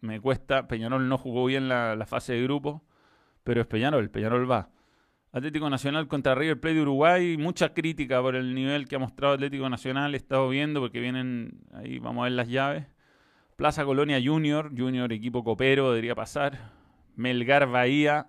[0.00, 0.68] me cuesta.
[0.68, 2.84] Peñarol no jugó bien la, fase de grupo,
[3.44, 4.70] pero es Peñarol, Peñarol va.
[5.32, 9.34] Atlético Nacional contra River Plate de Uruguay, mucha crítica por el nivel que ha mostrado
[9.34, 12.86] Atlético Nacional, he estado viendo porque vienen, ahí vamos a ver las llaves.
[13.56, 16.72] Plaza Colonia Junior, Junior equipo copero, debería pasar.
[17.16, 18.28] Melgar Bahía,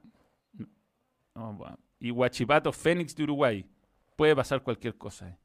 [1.99, 3.65] y Huachipato Fénix de Uruguay.
[4.15, 5.29] Puede pasar cualquier cosa.
[5.29, 5.37] Eh.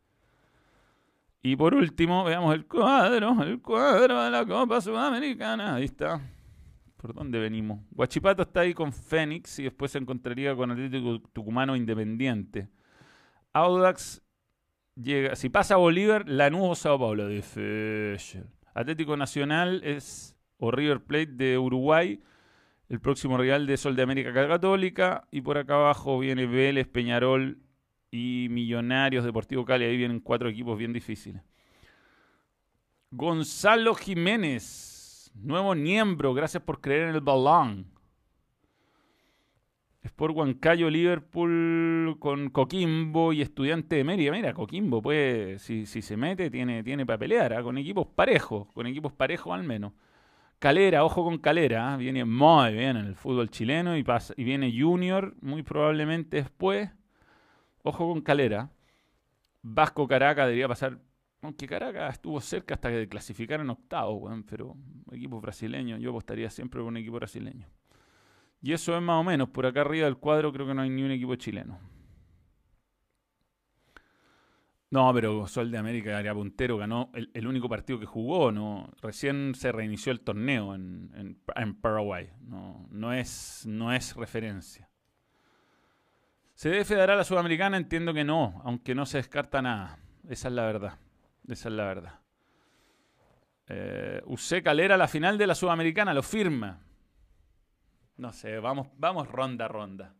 [1.43, 5.75] Y por último, veamos el cuadro, el cuadro de la Copa Sudamericana.
[5.75, 6.21] Ahí está.
[6.97, 7.81] ¿Por dónde venimos?
[7.93, 12.69] Huachipato está ahí con Fénix y después se encontraría con Atlético Tucumano Independiente.
[13.53, 14.23] Audax
[14.95, 15.35] llega.
[15.35, 17.27] Si pasa Bolívar, Lanús o Sao Paulo.
[17.27, 18.45] Difícil.
[18.73, 20.37] Atlético Nacional es.
[20.59, 22.23] O River Plate de Uruguay
[22.93, 25.27] el próximo rival de Sol de América Católica.
[25.31, 27.59] Y por acá abajo viene Vélez, Peñarol
[28.11, 29.87] y Millonarios, Deportivo Cali.
[29.87, 31.43] Ahí vienen cuatro equipos bien difíciles.
[33.11, 37.87] Gonzalo Jiménez, nuevo miembro, gracias por creer en el balón.
[40.03, 44.33] Sport Huancayo, Liverpool con Coquimbo y Estudiante de Mérida.
[44.33, 47.63] Mira, Coquimbo, pues, si, si se mete, tiene, tiene para pelear, ¿ah?
[47.63, 49.93] con equipos parejos, con equipos parejos al menos.
[50.63, 51.97] Calera, ojo con Calera, ¿ah?
[51.97, 56.89] viene muy bien en el fútbol chileno y, pasa, y viene Junior muy probablemente después.
[57.83, 58.71] Ojo con Calera.
[59.61, 61.01] Vasco Caracas debería pasar.
[61.41, 64.77] Aunque Caracas estuvo cerca hasta que clasificaron octavo, pero
[65.11, 67.67] equipo brasileño, yo apostaría siempre por un equipo brasileño.
[68.61, 69.49] Y eso es más o menos.
[69.49, 71.81] Por acá arriba del cuadro creo que no hay ni un equipo chileno.
[74.93, 79.55] No, pero Sol de América era puntero, ganó el, único partido que jugó, no recién
[79.55, 81.41] se reinició el torneo en,
[81.81, 84.91] Paraguay, no, no, es, no es referencia.
[86.57, 87.79] ¿CDF dará a la Sudamericana?
[87.79, 89.99] Entiendo que no, aunque no se descarta nada.
[90.29, 90.99] Esa es la verdad.
[91.49, 92.21] Esa es la verdad.
[93.69, 94.23] Eh,
[94.63, 96.83] Calera la final de la Sudamericana, lo firma.
[98.19, 100.15] No sé, vamos, vamos ronda a ronda.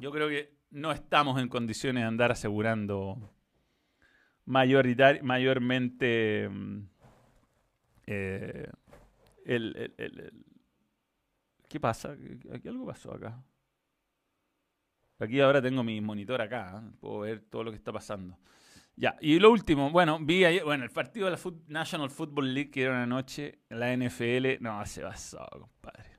[0.00, 3.30] Yo creo que no estamos en condiciones de andar asegurando
[4.44, 6.80] mayormente mm,
[8.06, 8.70] eh,
[9.44, 10.32] el,
[11.68, 12.16] ¿Qué pasa?
[12.52, 13.42] Aquí algo pasó acá.
[15.18, 16.90] Aquí ahora tengo mi monitor acá, ¿eh?
[17.00, 18.38] puedo ver todo lo que está pasando.
[18.96, 22.70] Ya, y lo último, bueno, vi ayer, bueno, el partido de la National Football League
[22.70, 26.18] que era una noche, la NFL, no, se basó, compadre.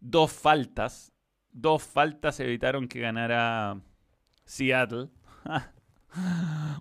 [0.00, 1.12] Dos faltas,
[1.52, 3.80] dos faltas evitaron que ganara
[4.44, 5.08] Seattle.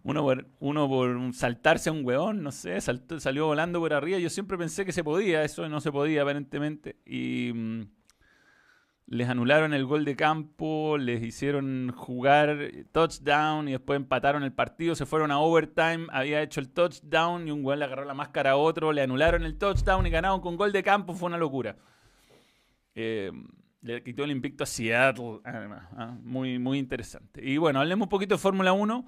[0.03, 4.20] uno por, uno por saltarse a un hueón, no sé, salió volando por arriba.
[4.20, 6.97] Yo siempre pensé que se podía, eso no se podía aparentemente.
[7.05, 7.82] Y mm,
[9.07, 14.95] les anularon el gol de campo, les hicieron jugar touchdown y después empataron el partido,
[14.95, 18.51] se fueron a overtime, había hecho el touchdown y un gol le agarró la máscara
[18.51, 21.78] a otro, le anularon el touchdown y ganaron con gol de campo, fue una locura.
[22.95, 23.32] Eh,
[23.88, 26.16] le quitó el invicto a Seattle, además, ¿ah?
[26.22, 27.42] muy, muy interesante.
[27.44, 29.06] Y bueno, hablemos un poquito de Fórmula 1.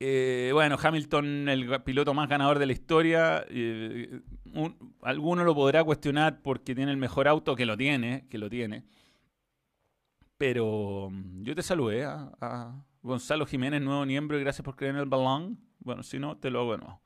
[0.00, 3.44] Eh, bueno, Hamilton, el piloto más ganador de la historia.
[3.48, 4.20] Eh,
[5.02, 8.84] alguno lo podrá cuestionar porque tiene el mejor auto, que lo tiene, que lo tiene.
[10.36, 15.00] Pero mm, yo te saludé a, Gonzalo Jiménez, nuevo miembro, y gracias por creer en
[15.00, 15.58] el balón.
[15.78, 17.00] Bueno, si no, te lo hago de nuevo.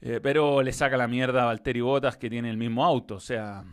[0.00, 3.16] Eh, pero le saca la mierda a Valtteri Bottas, que tiene el mismo auto.
[3.16, 3.64] O sea,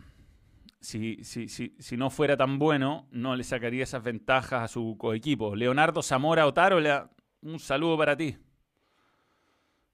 [0.82, 4.96] si, si, si, si, no fuera tan bueno, no le sacaría esas ventajas a su
[4.98, 5.54] coequipo.
[5.54, 7.02] Leonardo Zamora Otaro le
[7.42, 8.36] un saludo para ti.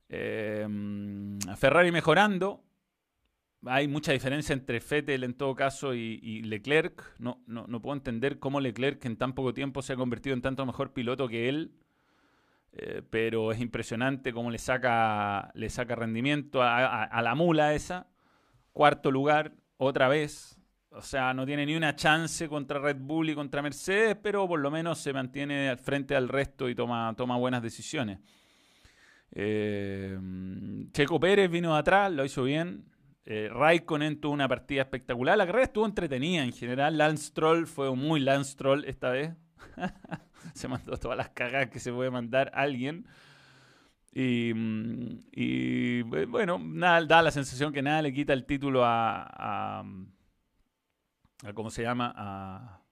[0.09, 2.65] Em, Ferrari mejorando.
[3.67, 7.03] Hay mucha diferencia entre Vettel en todo caso y, Leclerc.
[7.19, 10.43] No, no, no, puedo entender cómo Leclerc en tan poco tiempo se ha convertido en
[10.43, 11.75] tanto mejor piloto que él.
[12.73, 18.07] Eh, pero es impresionante cómo le saca, le saca rendimiento a la mula esa.
[18.73, 20.58] Cuarto lugar, otra vez.
[20.91, 24.59] O sea, no tiene ni una chance contra Red Bull y contra Mercedes, pero por
[24.59, 28.21] lo menos se mantiene al frente al resto y toma, toma buenas decisiones.
[29.33, 30.19] Eh,
[30.93, 32.85] Checo Pérez vino atrás, lo hizo bien.
[33.27, 35.37] Eh, Raikkonen tuvo una partida espectacular.
[35.37, 36.97] La carrera estuvo entretenida en general.
[36.97, 39.35] Lance Troll fue muy Lance Troll esta vez.
[40.55, 43.07] se mandó todas las cagadas que se puede mandar alguien.
[44.15, 44.53] Y,
[45.33, 49.85] y bueno, nada, da la sensación que nada le quita el título a
[51.55, 52.13] ¿cómo se llama?
[52.17, 52.83] A,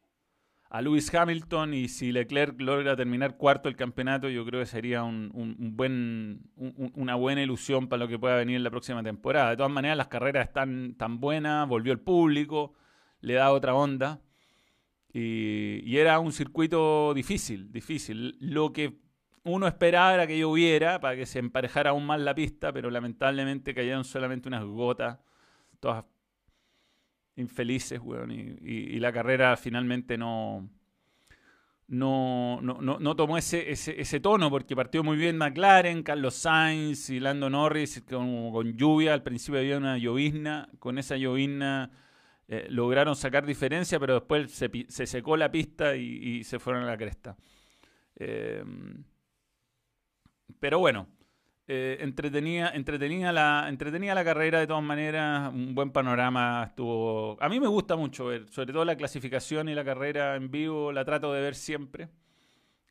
[0.68, 5.04] a Lewis Hamilton y si Leclerc logra terminar cuarto el campeonato, yo creo que sería
[5.04, 5.30] un,
[5.76, 9.50] buen, una buena ilusión para lo que pueda venir en la próxima temporada.
[9.50, 12.74] De todas maneras, las carreras están tan buenas, volvió el público,
[13.20, 14.20] le da otra onda.
[15.12, 18.36] Y, y, era un circuito difícil, difícil.
[18.40, 18.98] Lo que
[19.44, 23.74] uno esperaba era que lloviera para que se emparejara aún más la pista, pero lamentablemente
[23.74, 25.18] cayeron solamente unas gotas,
[25.80, 26.04] todas
[27.36, 28.30] infelices, weón.
[28.32, 30.68] Y, la carrera finalmente no,
[31.88, 37.48] no, no, tomó ese, ese, tono porque partió muy bien McLaren, Carlos Sainz y Lando
[37.48, 39.14] Norris con, lluvia.
[39.14, 40.68] Al principio había una llovizna.
[40.78, 41.90] Con esa llovizna
[42.48, 46.96] eh, lograron sacar diferencia, pero después se, secó la pista y, se fueron a la
[46.96, 47.36] cresta.
[48.16, 48.64] Eh,
[50.58, 51.06] pero bueno,
[51.68, 52.72] eh, entretenía,
[53.32, 57.36] la, entretenía la carrera de todas maneras, un buen panorama estuvo...
[57.40, 60.92] A mí me gusta mucho ver, sobre todo la clasificación y la carrera en vivo,
[60.92, 62.08] la trato de ver siempre.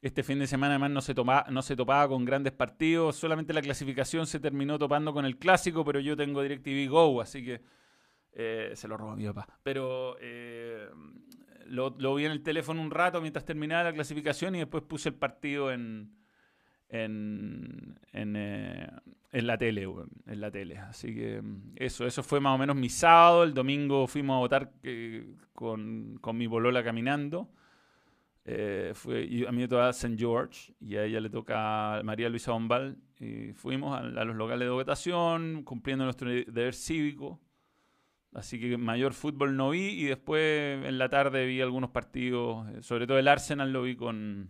[0.01, 3.61] Este fin de semana además no se, no se topaba con grandes partidos, solamente la
[3.61, 7.61] clasificación se terminó topando con el clásico, pero yo tengo DirecTV Go, así que
[8.33, 9.57] eh, se lo robo a mi papá.
[9.63, 10.89] Pero eh,
[11.67, 15.15] lo vi en el teléfono un rato mientras terminaba la clasificación y después puse el
[15.15, 16.24] partido en
[17.03, 18.87] en, eh,
[19.31, 19.87] en, la tele,
[20.27, 20.77] en la tele.
[20.77, 23.43] Así que mm, eso, eso fue más o menos mi sábado.
[23.43, 27.49] El domingo fuimos a votar eh, con, con, mi bolola caminando.
[28.45, 30.15] Eh, fue, a mí me toca St.
[30.17, 32.97] George y a ella le toca María Luisa Bombal.
[33.19, 37.39] Y fuimos a, los locales de votación, cumpliendo nuestro deber cívico.
[38.33, 43.07] Así que mayor fútbol no vi y después en la tarde vi algunos partidos, sobre
[43.07, 44.49] todo el Arsenal lo vi con,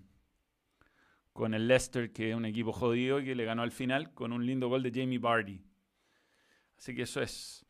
[1.36, 4.32] con el Leicester, que es un equipo jodido y que le ganó al final con
[4.32, 5.62] un lindo gol de Jamie Vardy.
[6.78, 7.66] Así que eso es.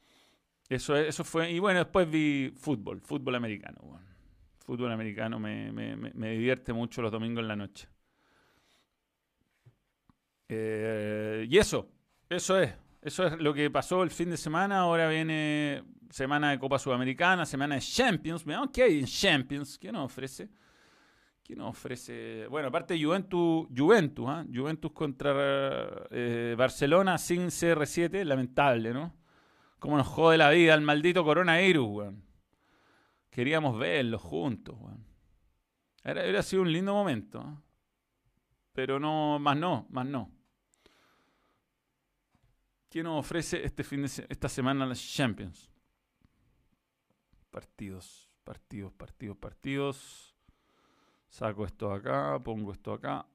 [0.69, 1.51] Eso, eso fue.
[1.51, 3.99] Y bueno, después vi fútbol, fútbol americano.
[4.59, 7.89] Fútbol americano me, me, divierte mucho los domingos en la noche.
[10.47, 11.89] Eh, y eso,
[12.29, 12.71] eso es.
[13.01, 14.81] Eso es lo que pasó el fin de semana.
[14.81, 18.45] Ahora viene semana de Copa Sudamericana, semana de Champions.
[18.45, 19.79] Veamos qué hay en Champions.
[19.79, 20.49] ¿Qué nos ofrece?
[21.45, 22.47] ¿Qué nos ofrece?
[22.47, 24.43] Bueno, aparte Juventus, Juventus, ¿ah?
[24.51, 29.13] Juventus contra eh, Barcelona sin CR7, lamentable, ¿no?
[29.77, 32.23] Cómo nos jode la vida el maldito coronavirus, weón.
[33.29, 35.05] Queríamos verlo juntos, weón.
[36.03, 37.61] Era, sido un lindo momento, ¿ah?
[38.73, 40.31] pero no, más no, más no.
[42.89, 45.71] ¿Qué nos ofrece este fin de esta semana las Champions?
[47.51, 50.34] Partidos, partidos, partidos, partidos.
[51.35, 53.25] Saco esto acá, pongo esto acá.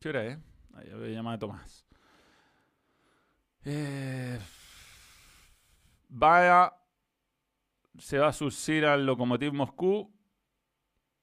[0.00, 0.38] ¿Qué hora es?
[0.74, 1.86] Ahí voy a a Tomás.
[3.64, 4.36] Eh,
[6.08, 6.72] vaya.
[7.96, 10.12] se va a surcir al Lokomotiv Moscú.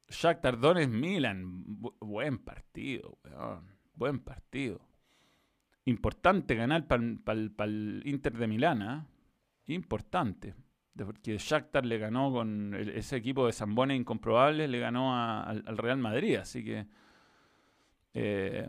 [0.07, 1.65] Shakhtar Donetsk Milan.
[1.99, 3.75] buen partido, weón.
[3.95, 4.79] Buen partido.
[5.83, 9.05] Importante ganar para el Inter de Milán, ¿ah?
[9.65, 10.55] Importante.
[10.95, 16.35] Porque Shakhtar le ganó con ese equipo de Zambone incomprobable, le ganó al, Real Madrid.
[16.35, 16.85] Así que.
[18.13, 18.67] Eh,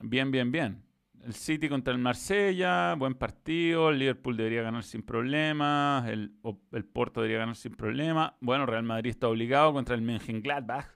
[0.00, 0.82] bien, bien, bien.
[1.24, 3.90] El City contra el Marsella, buen partido.
[3.90, 6.06] El Liverpool debería ganar sin problemas.
[6.06, 6.32] El,
[6.70, 8.34] el Porto debería ganar sin problemas.
[8.40, 10.86] Bueno, Real Madrid está obligado contra el Mönchengladbach.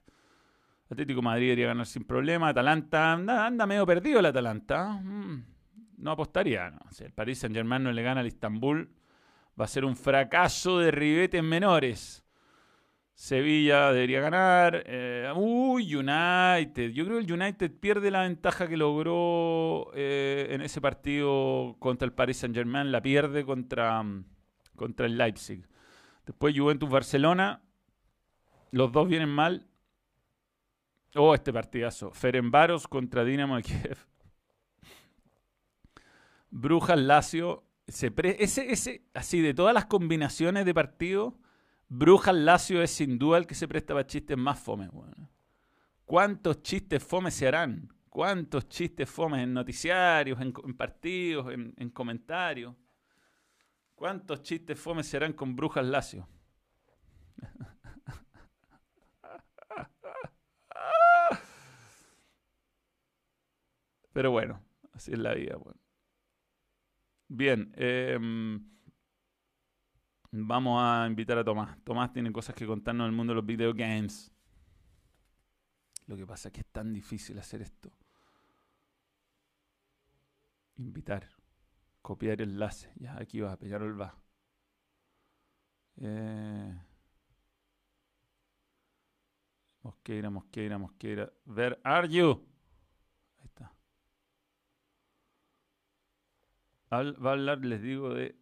[0.89, 2.51] Atlético Madrid debería ganar sin problemas.
[2.51, 4.93] Atalanta, anda, medio perdido el Atalanta.
[5.01, 5.45] Mm,
[5.97, 6.73] no apostaría.
[6.91, 8.89] Si el Paris Saint Germain no le gana al Istanbul,
[9.59, 12.23] va a ser un fracaso de ribetes menores.
[13.21, 14.83] Sevilla debería ganar.
[14.85, 16.89] Eh, uy, United.
[16.89, 22.07] Yo creo que el United pierde la ventaja que logró eh, en ese partido contra
[22.07, 22.91] el Paris Saint Germain.
[22.91, 24.03] La pierde contra,
[24.75, 25.67] contra el Leipzig.
[26.25, 27.61] Después Juventus-Barcelona.
[28.71, 29.67] Los dos vienen mal.
[31.13, 32.11] Oh, este partidazo.
[32.13, 33.97] Ferenbaros contra Dinamo de Kiev.
[36.49, 37.63] Brujas Lazio.
[37.91, 41.33] Ese, así, de todas las combinaciones de partidos
[41.93, 44.89] Brujas Lacio es sin duda el que se presta para chistes más fome.
[46.05, 47.93] ¿Cuántos chistes fome se harán?
[48.07, 52.73] ¿Cuántos chistes fomes en noticiarios, en, partidos, en, comentarios?
[53.93, 56.29] ¿Cuántos chistes fome se harán con Brujas Lacio?
[64.13, 64.63] Pero bueno,
[64.93, 65.57] así es la vida.
[67.33, 67.71] Bien.
[67.77, 68.19] Eh,
[70.33, 71.77] Vamos a invitar a Tomás.
[71.83, 74.31] Tomás tiene cosas que contarnos del mundo de los video games.
[76.07, 77.91] Lo que pasa es que es tan difícil hacer esto.
[80.77, 81.27] Invitar.
[82.01, 82.89] Copiar enlace.
[82.95, 84.15] Ya, aquí va, el va.
[85.97, 86.81] Eh.
[89.83, 91.31] Mosqueira, Mosqueira, Mosqueira.
[91.45, 92.47] Where are you?
[93.39, 93.73] Ahí está.
[96.91, 98.35] Va a hablar, les digo, de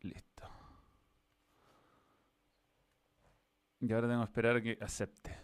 [0.00, 0.48] Listo.
[3.80, 5.36] Y ahora tengo que esperar a que acepte.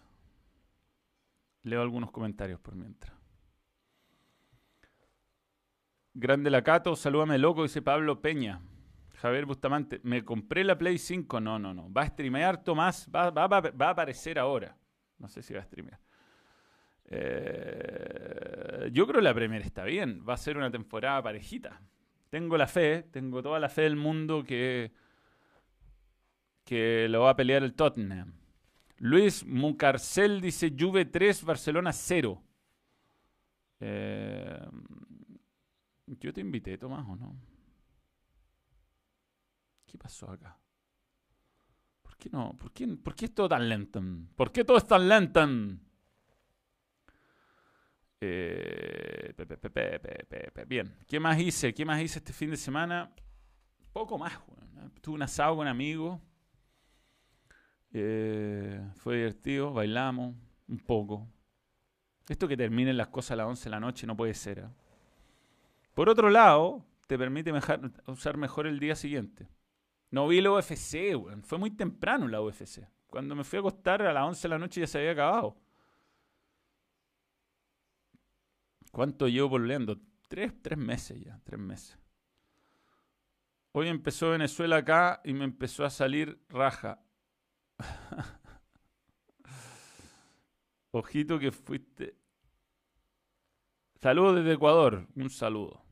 [1.62, 3.14] Leo algunos comentarios por mientras.
[6.14, 8.62] Grande Lacato, salúdame loco, dice Pablo Peña.
[9.17, 11.41] Javier Bustamante, me compré la Play 5.
[11.41, 11.93] No, no, no.
[11.93, 13.09] Va a streamear Tomás.
[13.14, 14.77] Va, va, va, a aparecer ahora.
[15.19, 16.01] No sé si va a streamear.
[17.09, 20.24] Eh, yo creo que la Premier está bien.
[20.28, 21.80] Va a ser una temporada parejita.
[22.30, 24.92] Tengo la fe, tengo toda la fe del mundo que,
[26.64, 28.34] que lo va a pelear el Tottenham.
[28.98, 32.42] Luis Mucarcel dice Juve 3, Barcelona 0.
[33.80, 34.66] Eh,
[36.07, 37.36] yo te invité, Tomás, ¿o no?
[39.84, 40.59] ¿Qué pasó acá?
[42.02, 42.57] ¿Por qué no?
[42.57, 44.02] ¿Por qué, ¿Por qué es todo tan lento?
[44.34, 45.40] ¿Por qué todo es tan lento?
[48.21, 49.35] Eh,
[50.67, 51.75] bien, ¿qué más hice?
[51.75, 53.11] ¿Qué más hice este fin de semana?
[53.93, 54.39] Poco más.
[55.01, 56.21] Tuve un asado con amigos.
[57.93, 60.35] Eh, fue divertido, bailamos
[60.69, 61.29] un poco.
[62.29, 64.59] Esto que terminen las cosas a las 11 de la noche no puede ser.
[64.59, 64.69] ¿eh?
[65.95, 67.53] Por otro lado, te permite
[68.07, 69.49] usar mejor el día siguiente.
[70.11, 72.87] No vi la UFC, Fue muy temprano la UFC.
[73.07, 75.57] Cuando me fui a acostar a las 11 de la noche ya se había acabado.
[78.97, 80.01] ¿Cuánto llevo volviendo?
[80.26, 81.99] Tres, tres meses ya, tres meses.
[83.72, 87.05] Hoy empezó Venezuela acá y me empezó a salir raja.
[90.92, 92.16] Ojito que fuiste.
[94.01, 95.84] Saludos desde Ecuador, un saludo.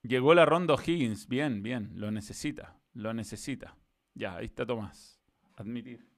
[0.00, 3.76] Llegó la ronda Higgins, bien, bien, lo necesita, lo necesita.
[4.14, 5.20] Ya, ahí está Tomás.
[5.56, 6.09] Admitir.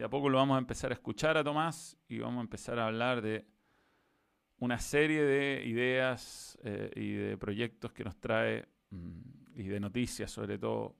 [0.00, 2.78] De a poco lo vamos a empezar a escuchar a Tomás y vamos a empezar
[2.78, 3.44] a hablar de
[4.56, 10.30] una serie de ideas eh, y de proyectos que nos trae mm, y de noticias
[10.30, 10.96] sobre todo.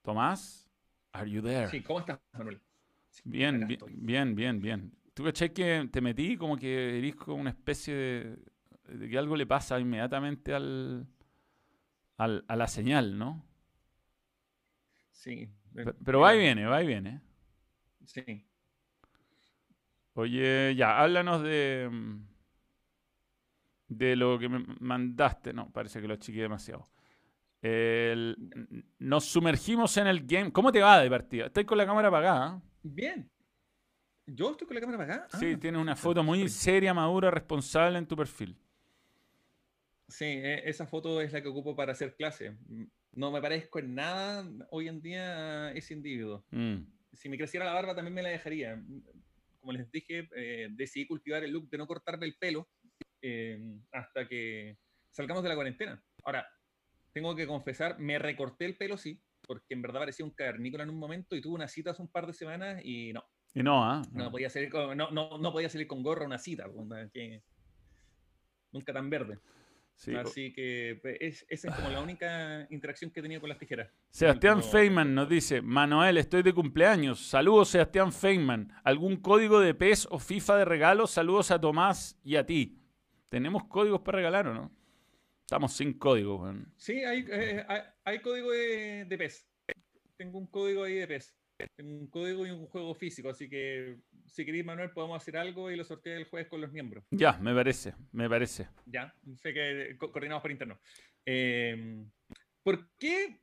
[0.00, 0.66] Tomás,
[1.12, 1.68] are you there?
[1.68, 2.58] Sí, ¿cómo estás, Manuel?
[3.24, 7.94] bien, bien, bien, bien, ¿Tú caché que te metí como que eres como una especie
[7.94, 8.38] de,
[8.96, 11.06] de que algo le pasa inmediatamente al,
[12.16, 13.44] al, a la señal, ¿no?
[15.10, 15.50] Sí,
[16.04, 17.20] pero, va y viene, va y viene.
[18.06, 18.46] Sí.
[20.14, 21.88] Oye, ya, háblanos de.
[21.90, 22.26] Mm,
[23.88, 25.52] de lo que me mandaste.
[25.52, 26.86] No, parece que lo chiqué demasiado.
[28.98, 30.52] nos sumergimos en el game.
[30.52, 31.46] ¿Cómo te va de partida?
[31.46, 32.62] ¿Estás con la cámara apagada?
[32.82, 33.30] Bien.
[34.26, 35.28] ¿Yo estoy con la cámara apagada?
[35.38, 38.56] Sí, ah, tienes una foto muy seria, madura, responsable en tu perfil.
[40.08, 42.56] Sí, e- esa foto es la que ocupo para hacer clase.
[42.68, 46.44] Mm, No me parezco en nada hoy en día a ese individuo.
[46.50, 46.82] Mm.
[47.16, 48.80] Si me creciera la barba también me la dejaría.
[49.58, 52.68] Como les dije, eh, decidí cultivar el look de no cortarme el pelo
[53.22, 53.58] eh,
[53.92, 54.78] hasta que
[55.10, 56.02] salgamos de la cuarentena.
[56.24, 56.46] Ahora,
[57.12, 60.90] tengo que confesar, me recorté el pelo, sí, porque en verdad parecía un cavernícola en
[60.90, 63.82] un momento y tuve una cita hace un par de semanas y no, Y no,
[63.82, 64.02] ¿ah?
[64.12, 67.08] no podía salir con, no, no, no podía salir con gorro a una cita, onda,
[67.08, 67.42] que
[68.72, 69.38] nunca tan verde.
[69.96, 70.14] Sí.
[70.14, 73.90] Así que es- esa es como la única interacción que he tenido con las tijeras.
[74.10, 74.62] Sebastián.
[74.62, 77.18] Feynman nos dice, Manuel, estoy de cumpleaños.
[77.26, 78.70] Saludos, Sebastián Feynman.
[78.84, 81.06] ¿Algún código de PES o FIFA de regalo?
[81.06, 82.78] Saludos a Tomás y a ti.
[83.30, 84.70] ¿Tenemos códigos para regalar o no?
[85.40, 86.52] Estamos sin código.
[86.76, 89.46] Sí, hay, eh, hay, hay código de, de PES.
[90.18, 91.34] Tengo un código ahí de PES.
[91.74, 95.70] Tengo un código y un juego físico, así que si queréis, Manuel, podemos hacer algo
[95.70, 97.04] y lo sorteo el jueves con los miembros.
[97.10, 98.68] Ya, me parece, me parece.
[98.86, 100.78] Ya, sé que co- coordinamos por interno.
[101.24, 102.04] Eh,
[102.62, 103.38] ¿Por qué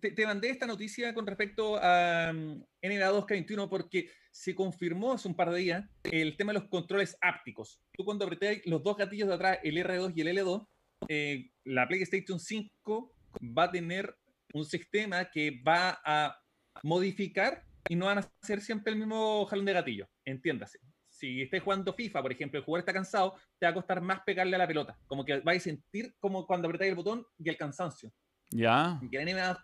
[0.00, 3.68] te, te mandé esta noticia con respecto a mm, NBA 2K21?
[3.68, 7.80] Porque se confirmó hace un par de días el tema de los controles ápticos.
[7.92, 10.66] Tú cuando apretáis los dos gatillos de atrás, el R2 y el L2,
[11.08, 13.14] eh, la PlayStation 5
[13.56, 14.14] va a tener
[14.54, 16.36] un sistema que va a
[16.82, 20.08] modificar y no van a hacer siempre el mismo jalón de gatillo.
[20.28, 20.78] Entiéndase.
[21.08, 24.20] Si estés jugando FIFA, por ejemplo, el jugador está cansado, te va a costar más
[24.20, 24.98] pegarle a la pelota.
[25.06, 28.12] Como que vais a sentir como cuando apretáis el botón y el cansancio.
[28.50, 29.60] Ya, Y en NBA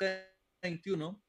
[0.63, 1.23] 21,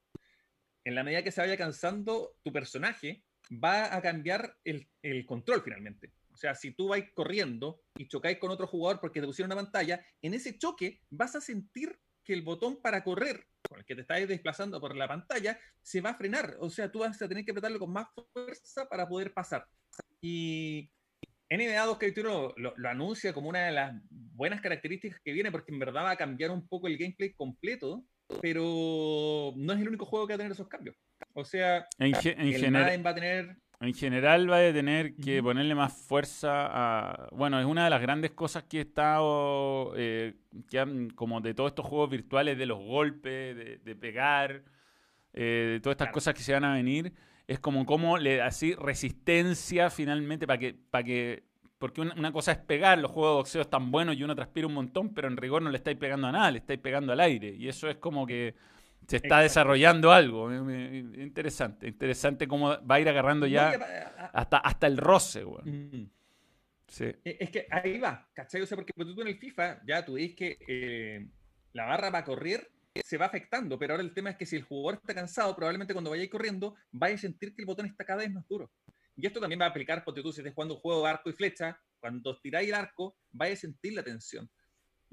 [0.86, 5.62] en la medida que se vaya cansando, tu personaje va a cambiar el, el control
[5.62, 6.14] finalmente.
[6.34, 9.62] O sea, si tú vais corriendo y chocáis con otro jugador porque te pusieron una
[9.62, 13.96] pantalla, en ese choque vas a sentir que el botón para correr, con el que
[13.96, 16.58] te estás desplazando por la pantalla, se va a frenar.
[16.60, 19.66] O sea, tú vas a tener que apretarlo con más fuerza para poder pasar.
[20.22, 20.90] Y
[21.50, 25.72] NBA 2K21 lo, lo- lo anuncia como una de las buenas características que viene, porque
[25.72, 28.04] en verdad va a cambiar un poco el gameplay completo,
[28.42, 30.96] pero no es el único juego que va a tener esos cambios.
[31.34, 32.62] O sea, en, en el.
[32.72, 37.28] Madden va a tener En general va a tener que ponerle más fuerza a...
[37.32, 39.94] Bueno, es una de las grandes cosas que he estado...
[39.98, 40.34] eh,
[40.70, 44.64] que han, como de todos estos juegos virtuales, de los golpes, de, de pegar,
[45.34, 46.14] eh, de todas estas Claro.
[46.14, 47.12] cosas que se van a venir,
[47.48, 50.76] es como cómo le así resistencia finalmente para que...
[50.90, 51.44] Para que
[51.78, 54.66] porque una, una cosa es pegar, los juegos de boxeo están buenos y uno transpira
[54.66, 57.20] un montón, pero en rigor no le estáis pegando a nada, le estáis pegando al
[57.20, 57.50] aire.
[57.54, 58.56] Y eso es como que
[59.08, 59.44] se está Exacto.
[59.44, 60.52] desarrollando algo.
[60.54, 63.70] Interesante, interesante cómo va a ir agarrando ya...
[63.70, 63.74] a-
[64.26, 65.46] a- Hasta, hasta el roce.
[65.46, 66.10] Mm.
[66.88, 67.06] Sí.
[67.24, 68.62] Eh, Es que ahí va, ¿cachai?
[68.62, 71.28] O sea, porque tú en el FIFA ya tú ves que eh,
[71.74, 72.70] la barra para correr
[73.04, 75.94] se va afectando, pero ahora el tema es que si el jugador está cansado, probablemente
[75.94, 78.72] cuando vayáis corriendo, vais a sentir que el botón está cada vez más duro.
[79.18, 81.30] Y esto también va a aplicar, porque tú si estés jugando un juego de arco
[81.30, 84.50] y flecha, cuando tiráis el arco, vais a sentir la tensión.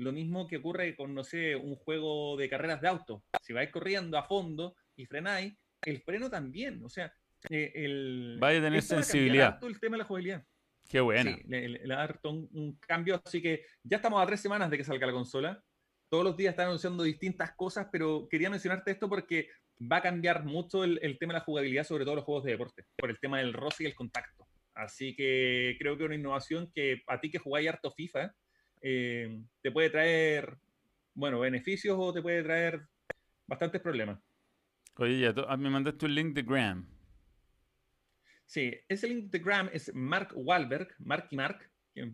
[0.03, 3.25] Lo mismo que ocurre con, no sé, un juego de carreras de auto.
[3.43, 6.83] Si vais corriendo a fondo y frenáis, el freno también.
[6.85, 7.13] O sea,
[7.51, 8.37] eh, el...
[8.41, 9.59] Vaya a tener esto va sensibilidad.
[9.65, 10.45] el tema de la jugabilidad.
[10.89, 11.35] Qué buena.
[11.35, 14.77] Sí, le, le- le un, un cambio, así que ya estamos a tres semanas de
[14.77, 15.63] que salga la consola.
[16.11, 19.49] Todos los días están anunciando distintas cosas, pero quería mencionarte esto porque
[19.91, 22.53] va a cambiar mucho el, el tema de la jugabilidad, sobre todo los juegos de
[22.53, 24.47] deporte, por el tema del roce y el contacto.
[24.75, 28.35] Así que creo que es una innovación que a ti que jugáis harto FIFA,
[28.83, 30.57] eh, te puede traer,
[31.15, 32.83] bueno, beneficios o te puede traer
[33.47, 34.19] bastantes problemas.
[34.97, 36.87] Oye, ya, tú- ah, me mandaste un link de Graham.
[38.45, 42.13] Sí, ese link de Graham es Mark Wahlberg, Marky Mark, que-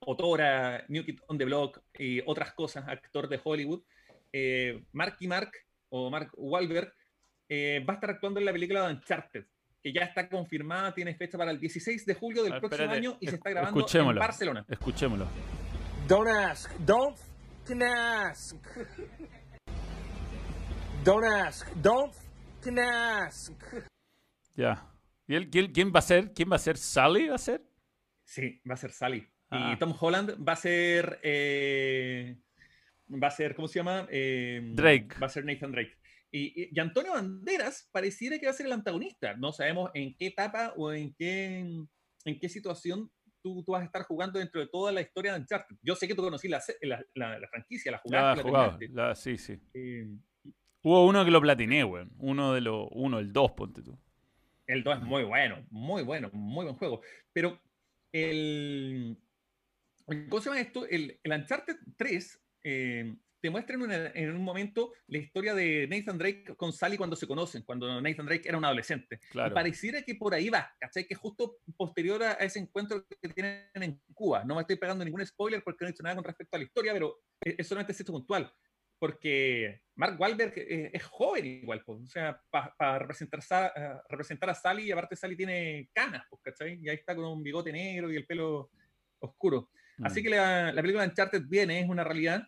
[0.00, 3.82] autora, New Kid on the Block y otras cosas, actor de Hollywood.
[4.32, 5.52] Eh, Marky Mark
[5.90, 6.92] o Mark Wahlberg
[7.48, 9.44] eh, va a estar actuando en la película de Uncharted,
[9.82, 12.96] que ya está confirmada, tiene fecha para el 16 de julio del Ah, próximo espérate,
[12.98, 14.20] año y se está grabando en escuchémoslo.
[14.20, 14.64] Barcelona.
[14.68, 15.26] Escuchémoslo.
[16.08, 16.70] Don't ask.
[16.84, 18.56] Don't fucking ask.
[21.04, 21.66] Don't ask.
[21.82, 23.52] Don't fucking ask.
[24.56, 24.86] Ya.
[25.26, 26.32] ¿Y él, quién, quién va a ser?
[26.34, 26.76] ¿Quién va a ser?
[26.76, 27.62] ¿Sally va a ser?
[28.24, 29.26] Sí, va a ser Sally.
[29.50, 29.72] Ah.
[29.74, 31.20] Y Tom Holland va a ser.
[31.22, 32.36] eh,
[33.10, 34.06] va a ser, ¿cómo se llama?
[34.10, 35.08] Eh, Drake.
[35.20, 35.96] Va a ser Nathan Drake.
[36.30, 39.34] Y, y- y Antonio Banderas pareciera que va a ser el antagonista.
[39.36, 41.58] No sabemos en qué etapa o en qué,
[42.24, 43.10] en qué situación
[43.42, 45.76] tú, tú vas a estar jugando dentro de toda la historia de Uncharted.
[45.82, 49.14] Yo sé que tú conocí la, la, la- la franquicia, la jugaste, la jugado.
[49.14, 49.58] sí, sí.
[49.74, 50.06] Eh,
[50.84, 52.10] Hubo uno que lo platiné, weón.
[52.18, 52.88] Uno de los.
[52.90, 53.96] Uno, el dos, ponte tú.
[54.66, 57.02] El 2 es muy bueno, muy bueno, muy buen juego.
[57.32, 57.60] Pero
[58.12, 59.16] el.
[60.28, 60.86] ¿Cómo se llama esto?
[60.86, 66.54] El, el Uncharted 3 eh, te muestran en un momento la historia de Nathan Drake
[66.56, 69.18] con Sally cuando se conocen, cuando Nathan Drake era un adolescente.
[69.34, 71.04] Y pareciera que por ahí va, ¿cachai?
[71.04, 74.44] Que justo posterior a ese encuentro que tienen en Cuba.
[74.44, 76.64] No me estoy pegando ningún spoiler porque no he dicho nada con respecto a la
[76.64, 78.52] historia, pero es solamente esto puntual.
[79.00, 84.84] Porque Mark Wahlberg es, joven igual, pues, o sea, para representar, eh, representar a Sally,
[84.84, 86.78] y aparte Sally tiene canas, pues, ¿cachai?
[86.80, 88.70] Y ahí está con un bigote negro y el pelo
[89.18, 89.70] oscuro.
[90.04, 90.22] Así mm.
[90.22, 92.46] que la, la película Uncharted viene, es una realidad.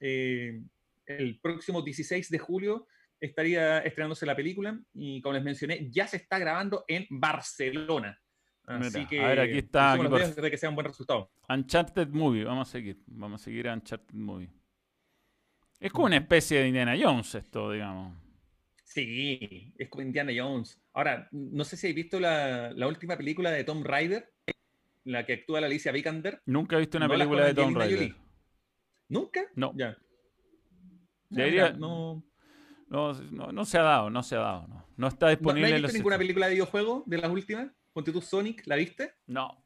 [0.00, 0.60] Eh,
[1.06, 2.86] el próximo 16 de julio
[3.20, 8.20] estaría estrenándose la película y como les mencioné, ya se está grabando en Barcelona.
[8.66, 9.96] Así que a ver, aquí está.
[9.96, 11.30] de que sea un buen resultado.
[11.48, 13.00] Uncharted Movie, vamos a seguir.
[13.06, 14.50] Vamos a seguir a Uncharted Movie.
[15.78, 18.16] Es como una especie de Indiana Jones esto, digamos.
[18.82, 20.80] Sí, es como Indiana Jones.
[20.94, 24.32] Ahora, no sé si habéis visto la, la última película de Tom Rider,
[25.04, 26.40] la que actúa la Alicia Vikander.
[26.46, 28.14] Nunca he visto una película de Tom Rider.
[29.08, 29.42] ¿Nunca?
[29.54, 29.72] No.
[29.76, 29.96] Ya.
[31.78, 32.22] no,
[32.88, 33.12] no,
[33.52, 34.66] no, se ha dado, no se ha dado.
[34.68, 35.70] No, no está disponible.
[35.70, 37.68] ¿No, has visto ninguna película de videojuego de las últimas?
[37.92, 39.14] Ponte tú Sonic, ¿la viste?
[39.26, 39.62] No.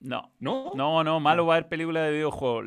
[0.00, 0.32] No.
[0.40, 0.72] ¿No?
[0.74, 2.66] No, no, malo va a haber películas de videojuegos.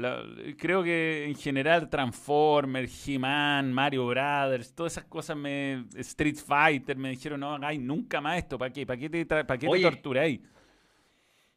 [0.57, 5.85] creo que en general Transformers, He-Man, Mario Brothers, todas esas cosas me.
[5.95, 8.57] Street Fighter, me dijeron, no hagáis nunca más esto.
[8.57, 8.85] ¿Para qué?
[8.85, 10.39] ¿Para qué te, para qué te torturáis?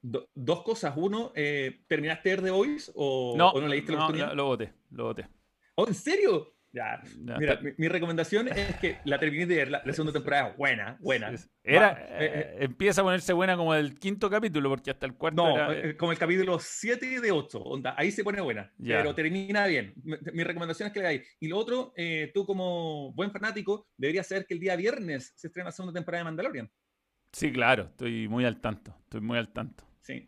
[0.03, 0.95] Dos cosas.
[0.97, 4.73] Uno, eh, ¿terminaste de The Voice o no, o no leíste la no, lo voté,
[4.91, 5.29] lo voté.
[5.75, 6.55] ¿Oh, en serio?
[6.71, 7.01] Ya.
[7.17, 11.33] Mira, mi, recomendación es que la terminé de ver, la, segunda temporada buena, buena.
[11.65, 15.45] Era, eh, eh, empieza a ponerse buena como el quinto capítulo, porque hasta el cuarto
[15.45, 19.95] No, como el capítulo 7 de 8, onda, ahí se pone buena, pero termina bien.
[20.05, 21.37] Mi, recomendación es que le hagáis.
[21.41, 21.95] Y lo otro,
[22.35, 26.21] tú como buen fanático, deberías saber que el día viernes se estrena la segunda temporada
[26.21, 26.71] de Mandalorian.
[27.33, 29.88] Sí, claro, estoy muy al tanto, estoy muy al tanto.
[30.09, 30.27] Sí.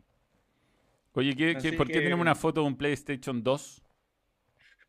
[1.14, 3.82] Oye, por qué tenemos una foto de un PlayStation 2?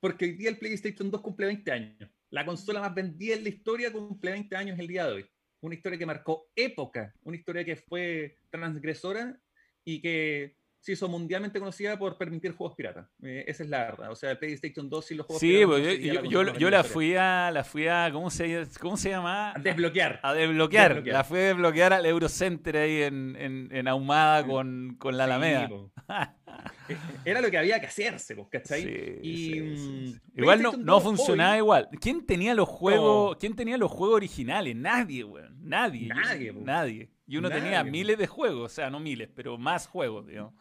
[0.01, 2.09] Porque hoy día el PlayStation 2 cumple 20 años.
[2.29, 5.25] La consola más vendida en la historia cumple 20 años el día de hoy.
[5.61, 9.39] Una historia que marcó época, una historia que fue transgresora
[9.85, 13.07] y que se hizo mundialmente conocida por permitir juegos piratas.
[13.23, 14.11] Eh, esa es la verdad.
[14.11, 15.77] O sea, el PlayStation 2 y los juegos sí, piratas.
[15.77, 19.51] Sí, pues, yo, yo, la, fui a, la fui a, ¿cómo se, cómo se llama?
[19.51, 20.19] A desbloquear.
[20.23, 21.05] A desbloquear.
[21.05, 25.69] La fui a desbloquear al Eurocenter ahí en, en, en Ahumada con, con la Alameda.
[27.25, 29.19] Era lo que había que hacerse, ¿cachai?
[29.21, 31.89] y, mm, igual no, no funcionaba igual.
[31.99, 34.75] ¿Quién tenía los juegos, ¿quién tenía los juegos originales?
[34.75, 35.57] Nadie, weón.
[35.61, 36.07] Nadie.
[36.07, 37.09] Nadie, Nadie.
[37.27, 40.53] Y uno tenía miles de juegos, o sea, no miles, pero más juegos, digamos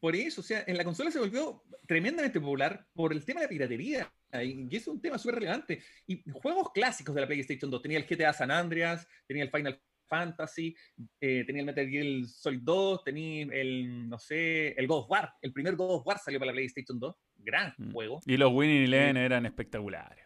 [0.00, 3.46] por eso, o sea, en la consola se volvió tremendamente popular por el tema de
[3.46, 4.12] la piratería.
[4.42, 5.82] Y es un tema súper relevante.
[6.06, 7.82] Y juegos clásicos de la PlayStation 2.
[7.82, 10.74] Tenía el GTA San Andreas, tenía el Final Fantasy,
[11.20, 15.32] eh, tenía el Metal Gear Solid 2, tenía el, no sé, el God of War.
[15.42, 17.14] El primer God of War salió para la PlayStation 2.
[17.38, 17.92] Gran mm.
[17.92, 18.20] juego.
[18.26, 20.24] Y los Winning Eleven eran espectaculares.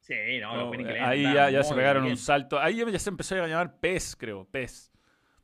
[0.00, 1.04] Sí, no, los Winning Eleven.
[1.04, 2.58] Ahí ya, ya se pegaron un salto.
[2.58, 4.46] Ahí ya se empezó a llamar PES, creo.
[4.50, 4.92] PES.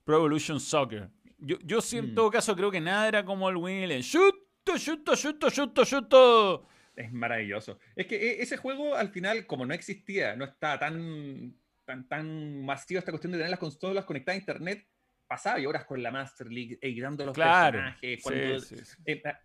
[0.04, 1.10] Pro Evolution Soccer.
[1.38, 2.14] Yo, yo sí, en mm.
[2.14, 6.68] todo caso, creo que nada era como el Winnie ¡Chuto, chuto, chuto, chuto, chuto!
[6.98, 7.78] Es maravilloso.
[7.94, 11.54] Es que e, ese juego, al final, como no existía, no estaba tan,
[11.88, 14.86] tan, tan masivo esta cuestión de tener las consolas conectadas a internet,
[15.26, 18.98] pasaba y horas con la Master League, editando los personajes.
[19.06, 19.38] Eh, ah,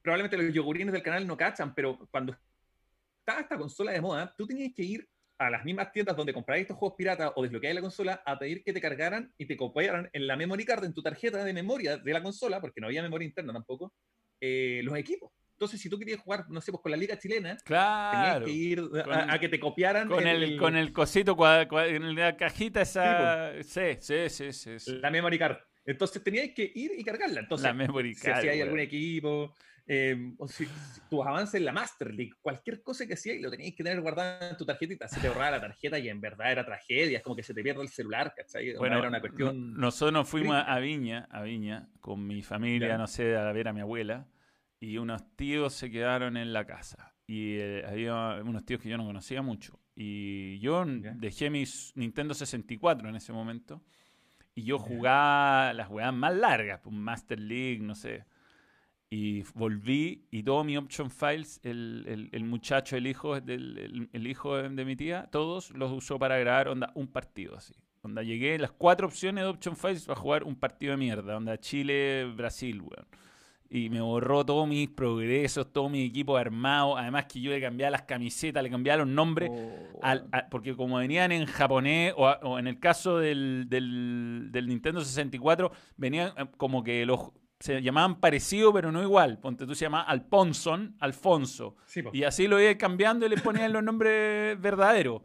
[0.00, 2.36] probablemente los yogurines del canal no cachan, pero cuando
[3.18, 6.62] estaba esta consola de moda, tú tenías que ir a las mismas tiendas donde compráis
[6.62, 10.08] estos juegos piratas o desbloqueáis la consola a pedir que te cargaran y te copiaran
[10.12, 13.02] en la memory card, en tu tarjeta de memoria de la consola, porque no había
[13.02, 13.92] memoria interna tampoco,
[14.40, 15.32] eh, los equipos.
[15.64, 18.50] Entonces, si tú querías jugar, no sé, pues con la liga chilena, claro, tenías que
[18.50, 20.08] ir a, que te copiaran.
[20.08, 21.36] Con el, con el cosito,
[21.80, 23.62] en la cajita esa.
[23.62, 25.56] Sí, sí, sí, sí, La memory card.
[25.86, 27.40] Entonces tenías que ir y cargarla.
[27.40, 28.42] Entonces, la memory card.
[28.42, 29.54] Si, hay algún equipo,
[29.86, 30.66] Em, o si,
[31.10, 34.48] tus avances en la Master League, cualquier cosa que hacías, lo tenías que tener guardado
[34.48, 37.36] en tu tarjetita, se te borraba la tarjeta y en verdad era tragedia, es como
[37.36, 38.74] que se te pierde el celular, ¿cachai?
[38.76, 39.74] Bueno, era una cuestión.
[39.74, 43.80] Nosotros fuimos a Viña, a Viña, con mi familia, no sé, a ver a mi
[43.80, 44.26] abuela,
[44.84, 47.14] y unos tíos se quedaron en la casa.
[47.26, 49.80] Y eh, había unos tíos que yo no conocía mucho.
[49.96, 53.82] Y yo dejé mis Nintendo 64 en ese momento.
[54.54, 58.24] Y yo jugaba las jugadas más largas, pues Master League, no sé.
[59.10, 64.56] Y volví y todo mi option files, el, el, muchacho, el hijo, del, el, hijo
[64.56, 67.74] de mi tía, todos los usó para grabar onda, un partido así.
[68.02, 71.58] Onda llegué las cuatro opciones de option files para jugar un partido de mierda, onda
[71.58, 73.06] Chile, Brasil, weón.
[73.74, 76.96] Y me borró todos mis progresos, todo mi equipo armado.
[76.96, 79.50] Además que yo le cambiaba las camisetas, le cambiaba los nombres.
[79.52, 80.00] Oh,
[80.48, 85.72] porque como venían en japonés, o, o en el caso del, del, del, Nintendo 64,
[85.96, 89.40] venían eh, como que los se llamaban parecido, pero no igual.
[89.40, 91.74] Ponte tú se llama Alponson, Alfonso.
[91.86, 92.04] Sí.
[92.12, 95.22] Y así lo iba cambiando y le ponían los nombres verdaderos.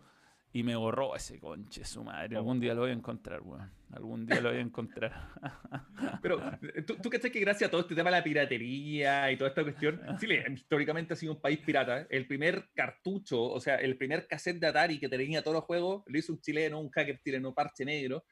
[0.51, 2.35] Y me borró ese conche su madre.
[2.35, 3.71] Algún día lo voy a encontrar, weón.
[3.91, 5.29] Algún día lo voy a encontrar.
[6.23, 6.41] Pero
[6.75, 9.49] eh, tú, tú cachai que gracias a todo este tema de la piratería y toda
[9.51, 12.07] esta cuestión, Chile históricamente ha sido un país pirata.
[12.09, 16.03] El primer cartucho, o sea, el primer cassette de Atari que tenía todos los juegos,
[16.07, 18.25] lo hizo un chileno, un hacker chileno, Parche Negro.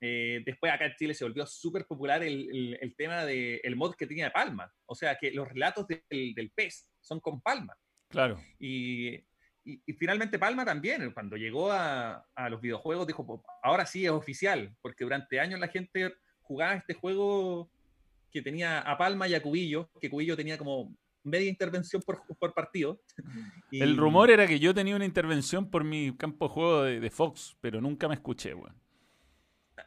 [0.00, 3.76] Eh, después acá en Chile se volvió súper popular el, el- el tema del el
[3.76, 4.72] mod que tenía de Palma.
[4.86, 7.76] O sea, que los relatos del, del pez son con Palma.
[8.08, 8.40] Claro.
[8.58, 9.18] Y,
[9.64, 14.04] y- y finalmente Palma también, cuando llegó a, a los videojuegos, dijo, "Po, ahora sí
[14.04, 17.70] es oficial, porque durante años la gente jugaba este juego
[18.32, 22.54] que tenía a Palma y a Cubillo, que Cubillo tenía como media intervención por, por
[22.54, 23.00] partido.
[23.70, 27.00] Y- El rumor era que yo tenía una intervención por mi campo de juego de,
[27.00, 28.74] de Fox, pero nunca me escuché, weón.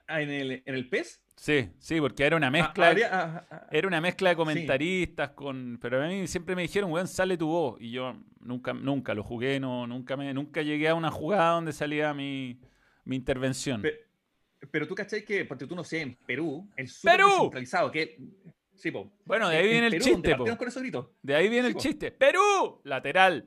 [0.08, 1.22] Ah, en el, en el PES.
[1.36, 2.88] Sí, sí, porque era una ah, mezcla.
[2.90, 5.78] habría- ah, ah, Era una mezcla de comentaristas con.
[5.82, 7.82] Pero a mí siempre me dijeron, weón, sale tu voz.
[7.82, 11.74] Y yo nunca, nunca lo jugué, no, nunca me, nunca llegué a una jugada donde
[11.74, 12.60] salía mi,
[13.06, 13.82] mi intervención.
[13.82, 14.00] pe-
[14.72, 17.30] pero tú cachai que, porque tú no sé, en Perú, el super ¡Perú!
[17.30, 18.18] descentralizado, que...
[18.76, 19.12] Sí, po.
[19.26, 20.38] bueno, de ahí En viene el Perú, chiste, po.
[20.38, 21.08] partieron con esos gritos.
[21.22, 21.80] De ahí viene Sí, el po.
[21.82, 22.12] chiste.
[22.12, 22.82] ¡Perú!
[22.86, 23.46] Lateral.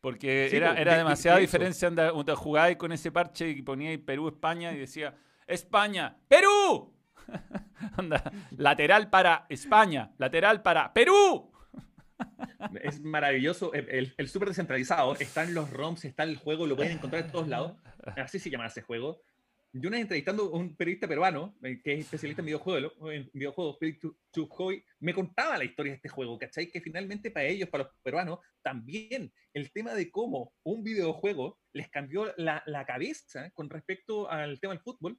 [0.00, 1.88] Porque Sí, era, po, era de- de- demasiada diferencia
[2.34, 5.14] jugabais con ese parche y poníais Perú, España y decía
[5.48, 6.94] España, ¡Perú!
[7.98, 11.50] Onda, lateral para España, lateral para Perú.
[12.82, 13.72] Es maravilloso.
[13.72, 15.14] El, el, el súper descentralizado.
[15.16, 17.76] Están los ROMs, está el juego, lo pueden encontrar en todos lados.
[18.16, 19.20] Así se llama ese juego.
[19.72, 23.78] Yo una entrevistando a un periodista peruano, eh, que es especialista en videojuegos, en videojuegos,
[24.32, 26.70] Chujoy, me contaba la historia de este juego, ¿cachai?
[26.70, 31.90] Que finalmente para ellos, para los peruanos, también el tema de cómo un videojuego les
[31.90, 35.18] cambió la cabeza con respecto al tema del fútbol.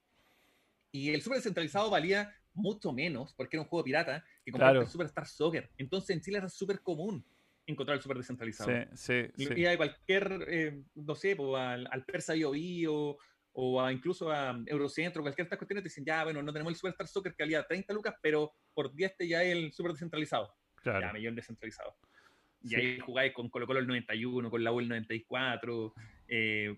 [0.92, 4.82] Y el súper descentralizado valía mucho menos, porque era un juego pirata, que comprarte Claro.
[4.86, 5.70] el Superstar Soccer.
[5.78, 7.24] Entonces en Chile era súper común
[7.68, 8.72] encontrar el súper descentralizado.
[8.96, 9.54] Sí, sí, sí.
[9.56, 13.18] Y a cualquier, eh, no sé, po, al, al Persa Bio Bio,
[13.52, 16.72] o a incluso a Eurocentro, cualquier de estas cuestiones, te dicen, ya, bueno, no tenemos
[16.72, 19.92] el Superstar Soccer que valía 30 lucas, pero por 10 te ya es el súper
[19.94, 20.54] descentralizado.
[20.76, 21.02] Claro.
[21.02, 21.96] Ya, millón descentralizado.
[22.62, 22.76] Y Sí.
[22.76, 25.94] ahí jugáis con Colo Colo el 91, con la U el 94,
[26.28, 26.78] eh,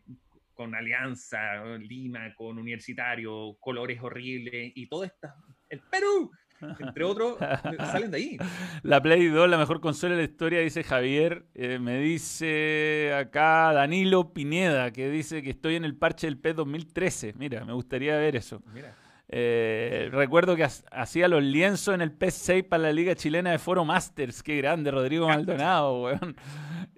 [0.61, 5.27] con Alianza, Lima, con Universitario, colores horribles y todo esto.
[5.67, 6.29] El Perú,
[6.77, 7.37] entre otros,
[7.91, 8.37] salen de ahí.
[8.83, 11.47] La Play 2, la mejor consola de la historia, dice Javier.
[11.55, 16.57] Eh, me dice acá Danilo Pineda, que dice que estoy en el parche del PES
[16.57, 17.33] 2013.
[17.39, 18.61] Mira, me gustaría ver eso.
[18.71, 18.95] Mira.
[19.33, 23.59] Eh, recuerdo que ha- hacía los lienzos en el PS6 para la Liga Chilena de
[23.59, 24.43] Foro Masters.
[24.43, 26.35] Qué grande, Rodrigo Maldonado, weón.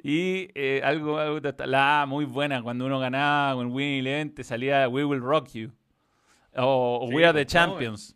[0.02, 1.20] Y eh, algo,
[1.66, 5.72] la muy buena, cuando uno ganaba con Winnie Eleven, te salía We Will Rock You.
[6.56, 8.16] O, o Sí, We Are the no, Champions.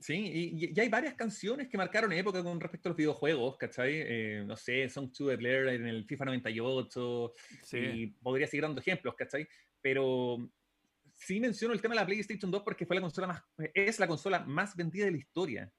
[0.00, 3.92] Sí, y, y- hay varias canciones que marcaron época con respecto a los videojuegos, ¿cachai?
[3.96, 7.78] Eh, no sé, Song to the Blair en el FIFA 98, Sí.
[7.78, 9.46] y podría seguir dando ejemplos, ¿cachai?
[9.82, 10.38] Pero
[11.24, 13.42] sí menciono el tema de la PlayStation 2 porque fue la consola más,
[13.74, 15.72] es la consola más vendida de la historia.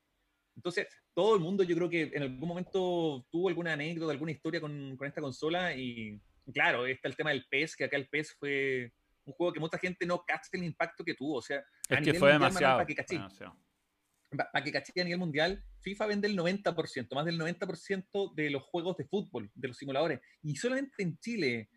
[0.56, 4.62] Entonces, todo el mundo yo creo que en algún momento tuvo alguna anécdota, alguna historia
[4.62, 6.22] con, con esta consola y
[6.52, 8.92] claro, está el tema del PES, que acá el PES fue
[9.26, 11.38] un juego que mucha gente no cacha el impacto que tuvo.
[11.38, 12.76] O sea, Es que fue demasiado.
[12.78, 13.58] para que cachí, demasiado.
[14.30, 18.64] para que caché a nivel mundial, FIFA vende el 90%, más del 90% de los
[18.64, 20.20] juegos de fútbol, de los simuladores.
[20.42, 21.70] Y solamente en Chile,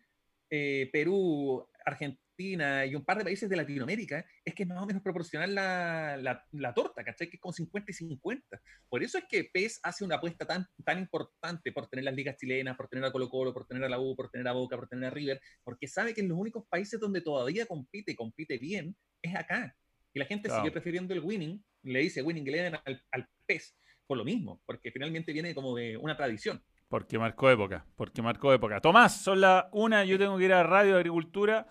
[0.49, 4.85] eh, Perú, Argentina y un par de países de Latinoamérica es que es más o
[4.85, 7.29] menos proporcional la, la, la torta, ¿cachai?
[7.29, 8.61] Que es como 50 y 50.
[8.89, 12.35] Por eso es que PES hace una apuesta tan, tan importante por tener las ligas
[12.37, 14.75] chilenas, por tener a Colo Colo, por tener a la U, por tener a Boca,
[14.75, 18.15] por tener a River, porque sabe que en los únicos países donde todavía compite, y
[18.15, 19.75] compite bien, es acá.
[20.13, 20.61] Y la gente Claro.
[20.61, 23.75] sigue prefiriendo el winning, le dice winning eleven al, al PES,
[24.05, 26.63] por lo mismo, porque finalmente viene como de una tradición.
[26.89, 28.79] Porque marcó época, porque marcó época.
[28.79, 31.67] Tomás, son las una, yo tengo que ir a Radio Agricultura.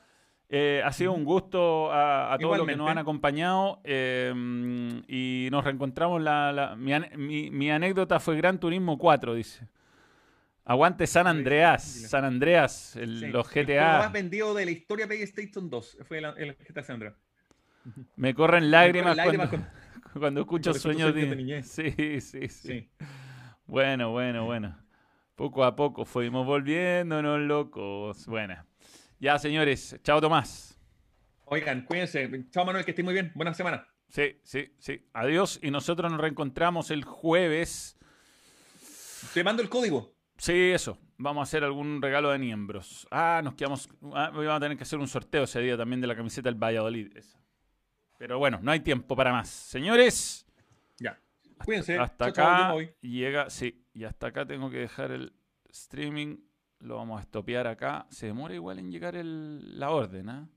[0.49, 4.33] Eh, ha sido un gusto a, a todos los que nos han acompañado eh,
[5.09, 6.21] y nos reencontramos.
[6.23, 9.67] La, la- mi, mi- mi anécdota fue Gran Turismo 4, dice.
[10.65, 14.09] Aguante San Andreas, San Andreas, el- Sí, los El juego más GTA.
[14.11, 17.15] vendido de la historia PlayStation 2 fue el, el GTA San Andreas.
[18.17, 21.27] Me corren lágrimas, lágrimas cuando, escucho cuando escucho sueños sueños de...
[21.27, 21.69] de niñez.
[21.69, 21.91] Sí,
[22.21, 22.91] sí, sí, Sí.
[23.67, 24.77] Bueno, bueno, bueno.
[25.37, 28.27] Poco a poco fuimos volviéndonos locos.
[28.27, 28.57] Bueno.
[29.21, 29.99] Ya, señores.
[30.03, 30.79] Chao, Tomás.
[31.45, 32.29] Oigan, cuídense.
[32.51, 33.33] Chao Manuel, que esté muy bien.
[33.35, 33.87] Buena semana.
[34.09, 35.07] Sí, sí, sí.
[35.13, 37.99] Adiós y nosotros nos reencontramos el jueves.
[39.35, 40.15] Te mando el código.
[40.39, 40.99] Sí, eso.
[41.19, 43.07] Vamos a hacer algún regalo de miembros.
[43.11, 43.89] Ah, nos quedamos.
[44.15, 46.59] Ah, vamos a tener que hacer un sorteo ese día también de la camiseta del
[46.63, 47.15] Valladolid.
[47.17, 47.39] esa.
[48.19, 49.49] Pero bueno, no hay tiempo para más.
[49.51, 50.47] Señores,
[50.99, 51.21] Ya.
[51.65, 51.99] Cuídense.
[51.99, 55.33] Hasta acá llega, sí, y hasta acá tengo que dejar el
[55.71, 56.37] streaming.
[56.81, 58.07] Lo vamos a estopear acá.
[58.11, 60.51] Se demora igual en llegar el- la orden, ¿ah?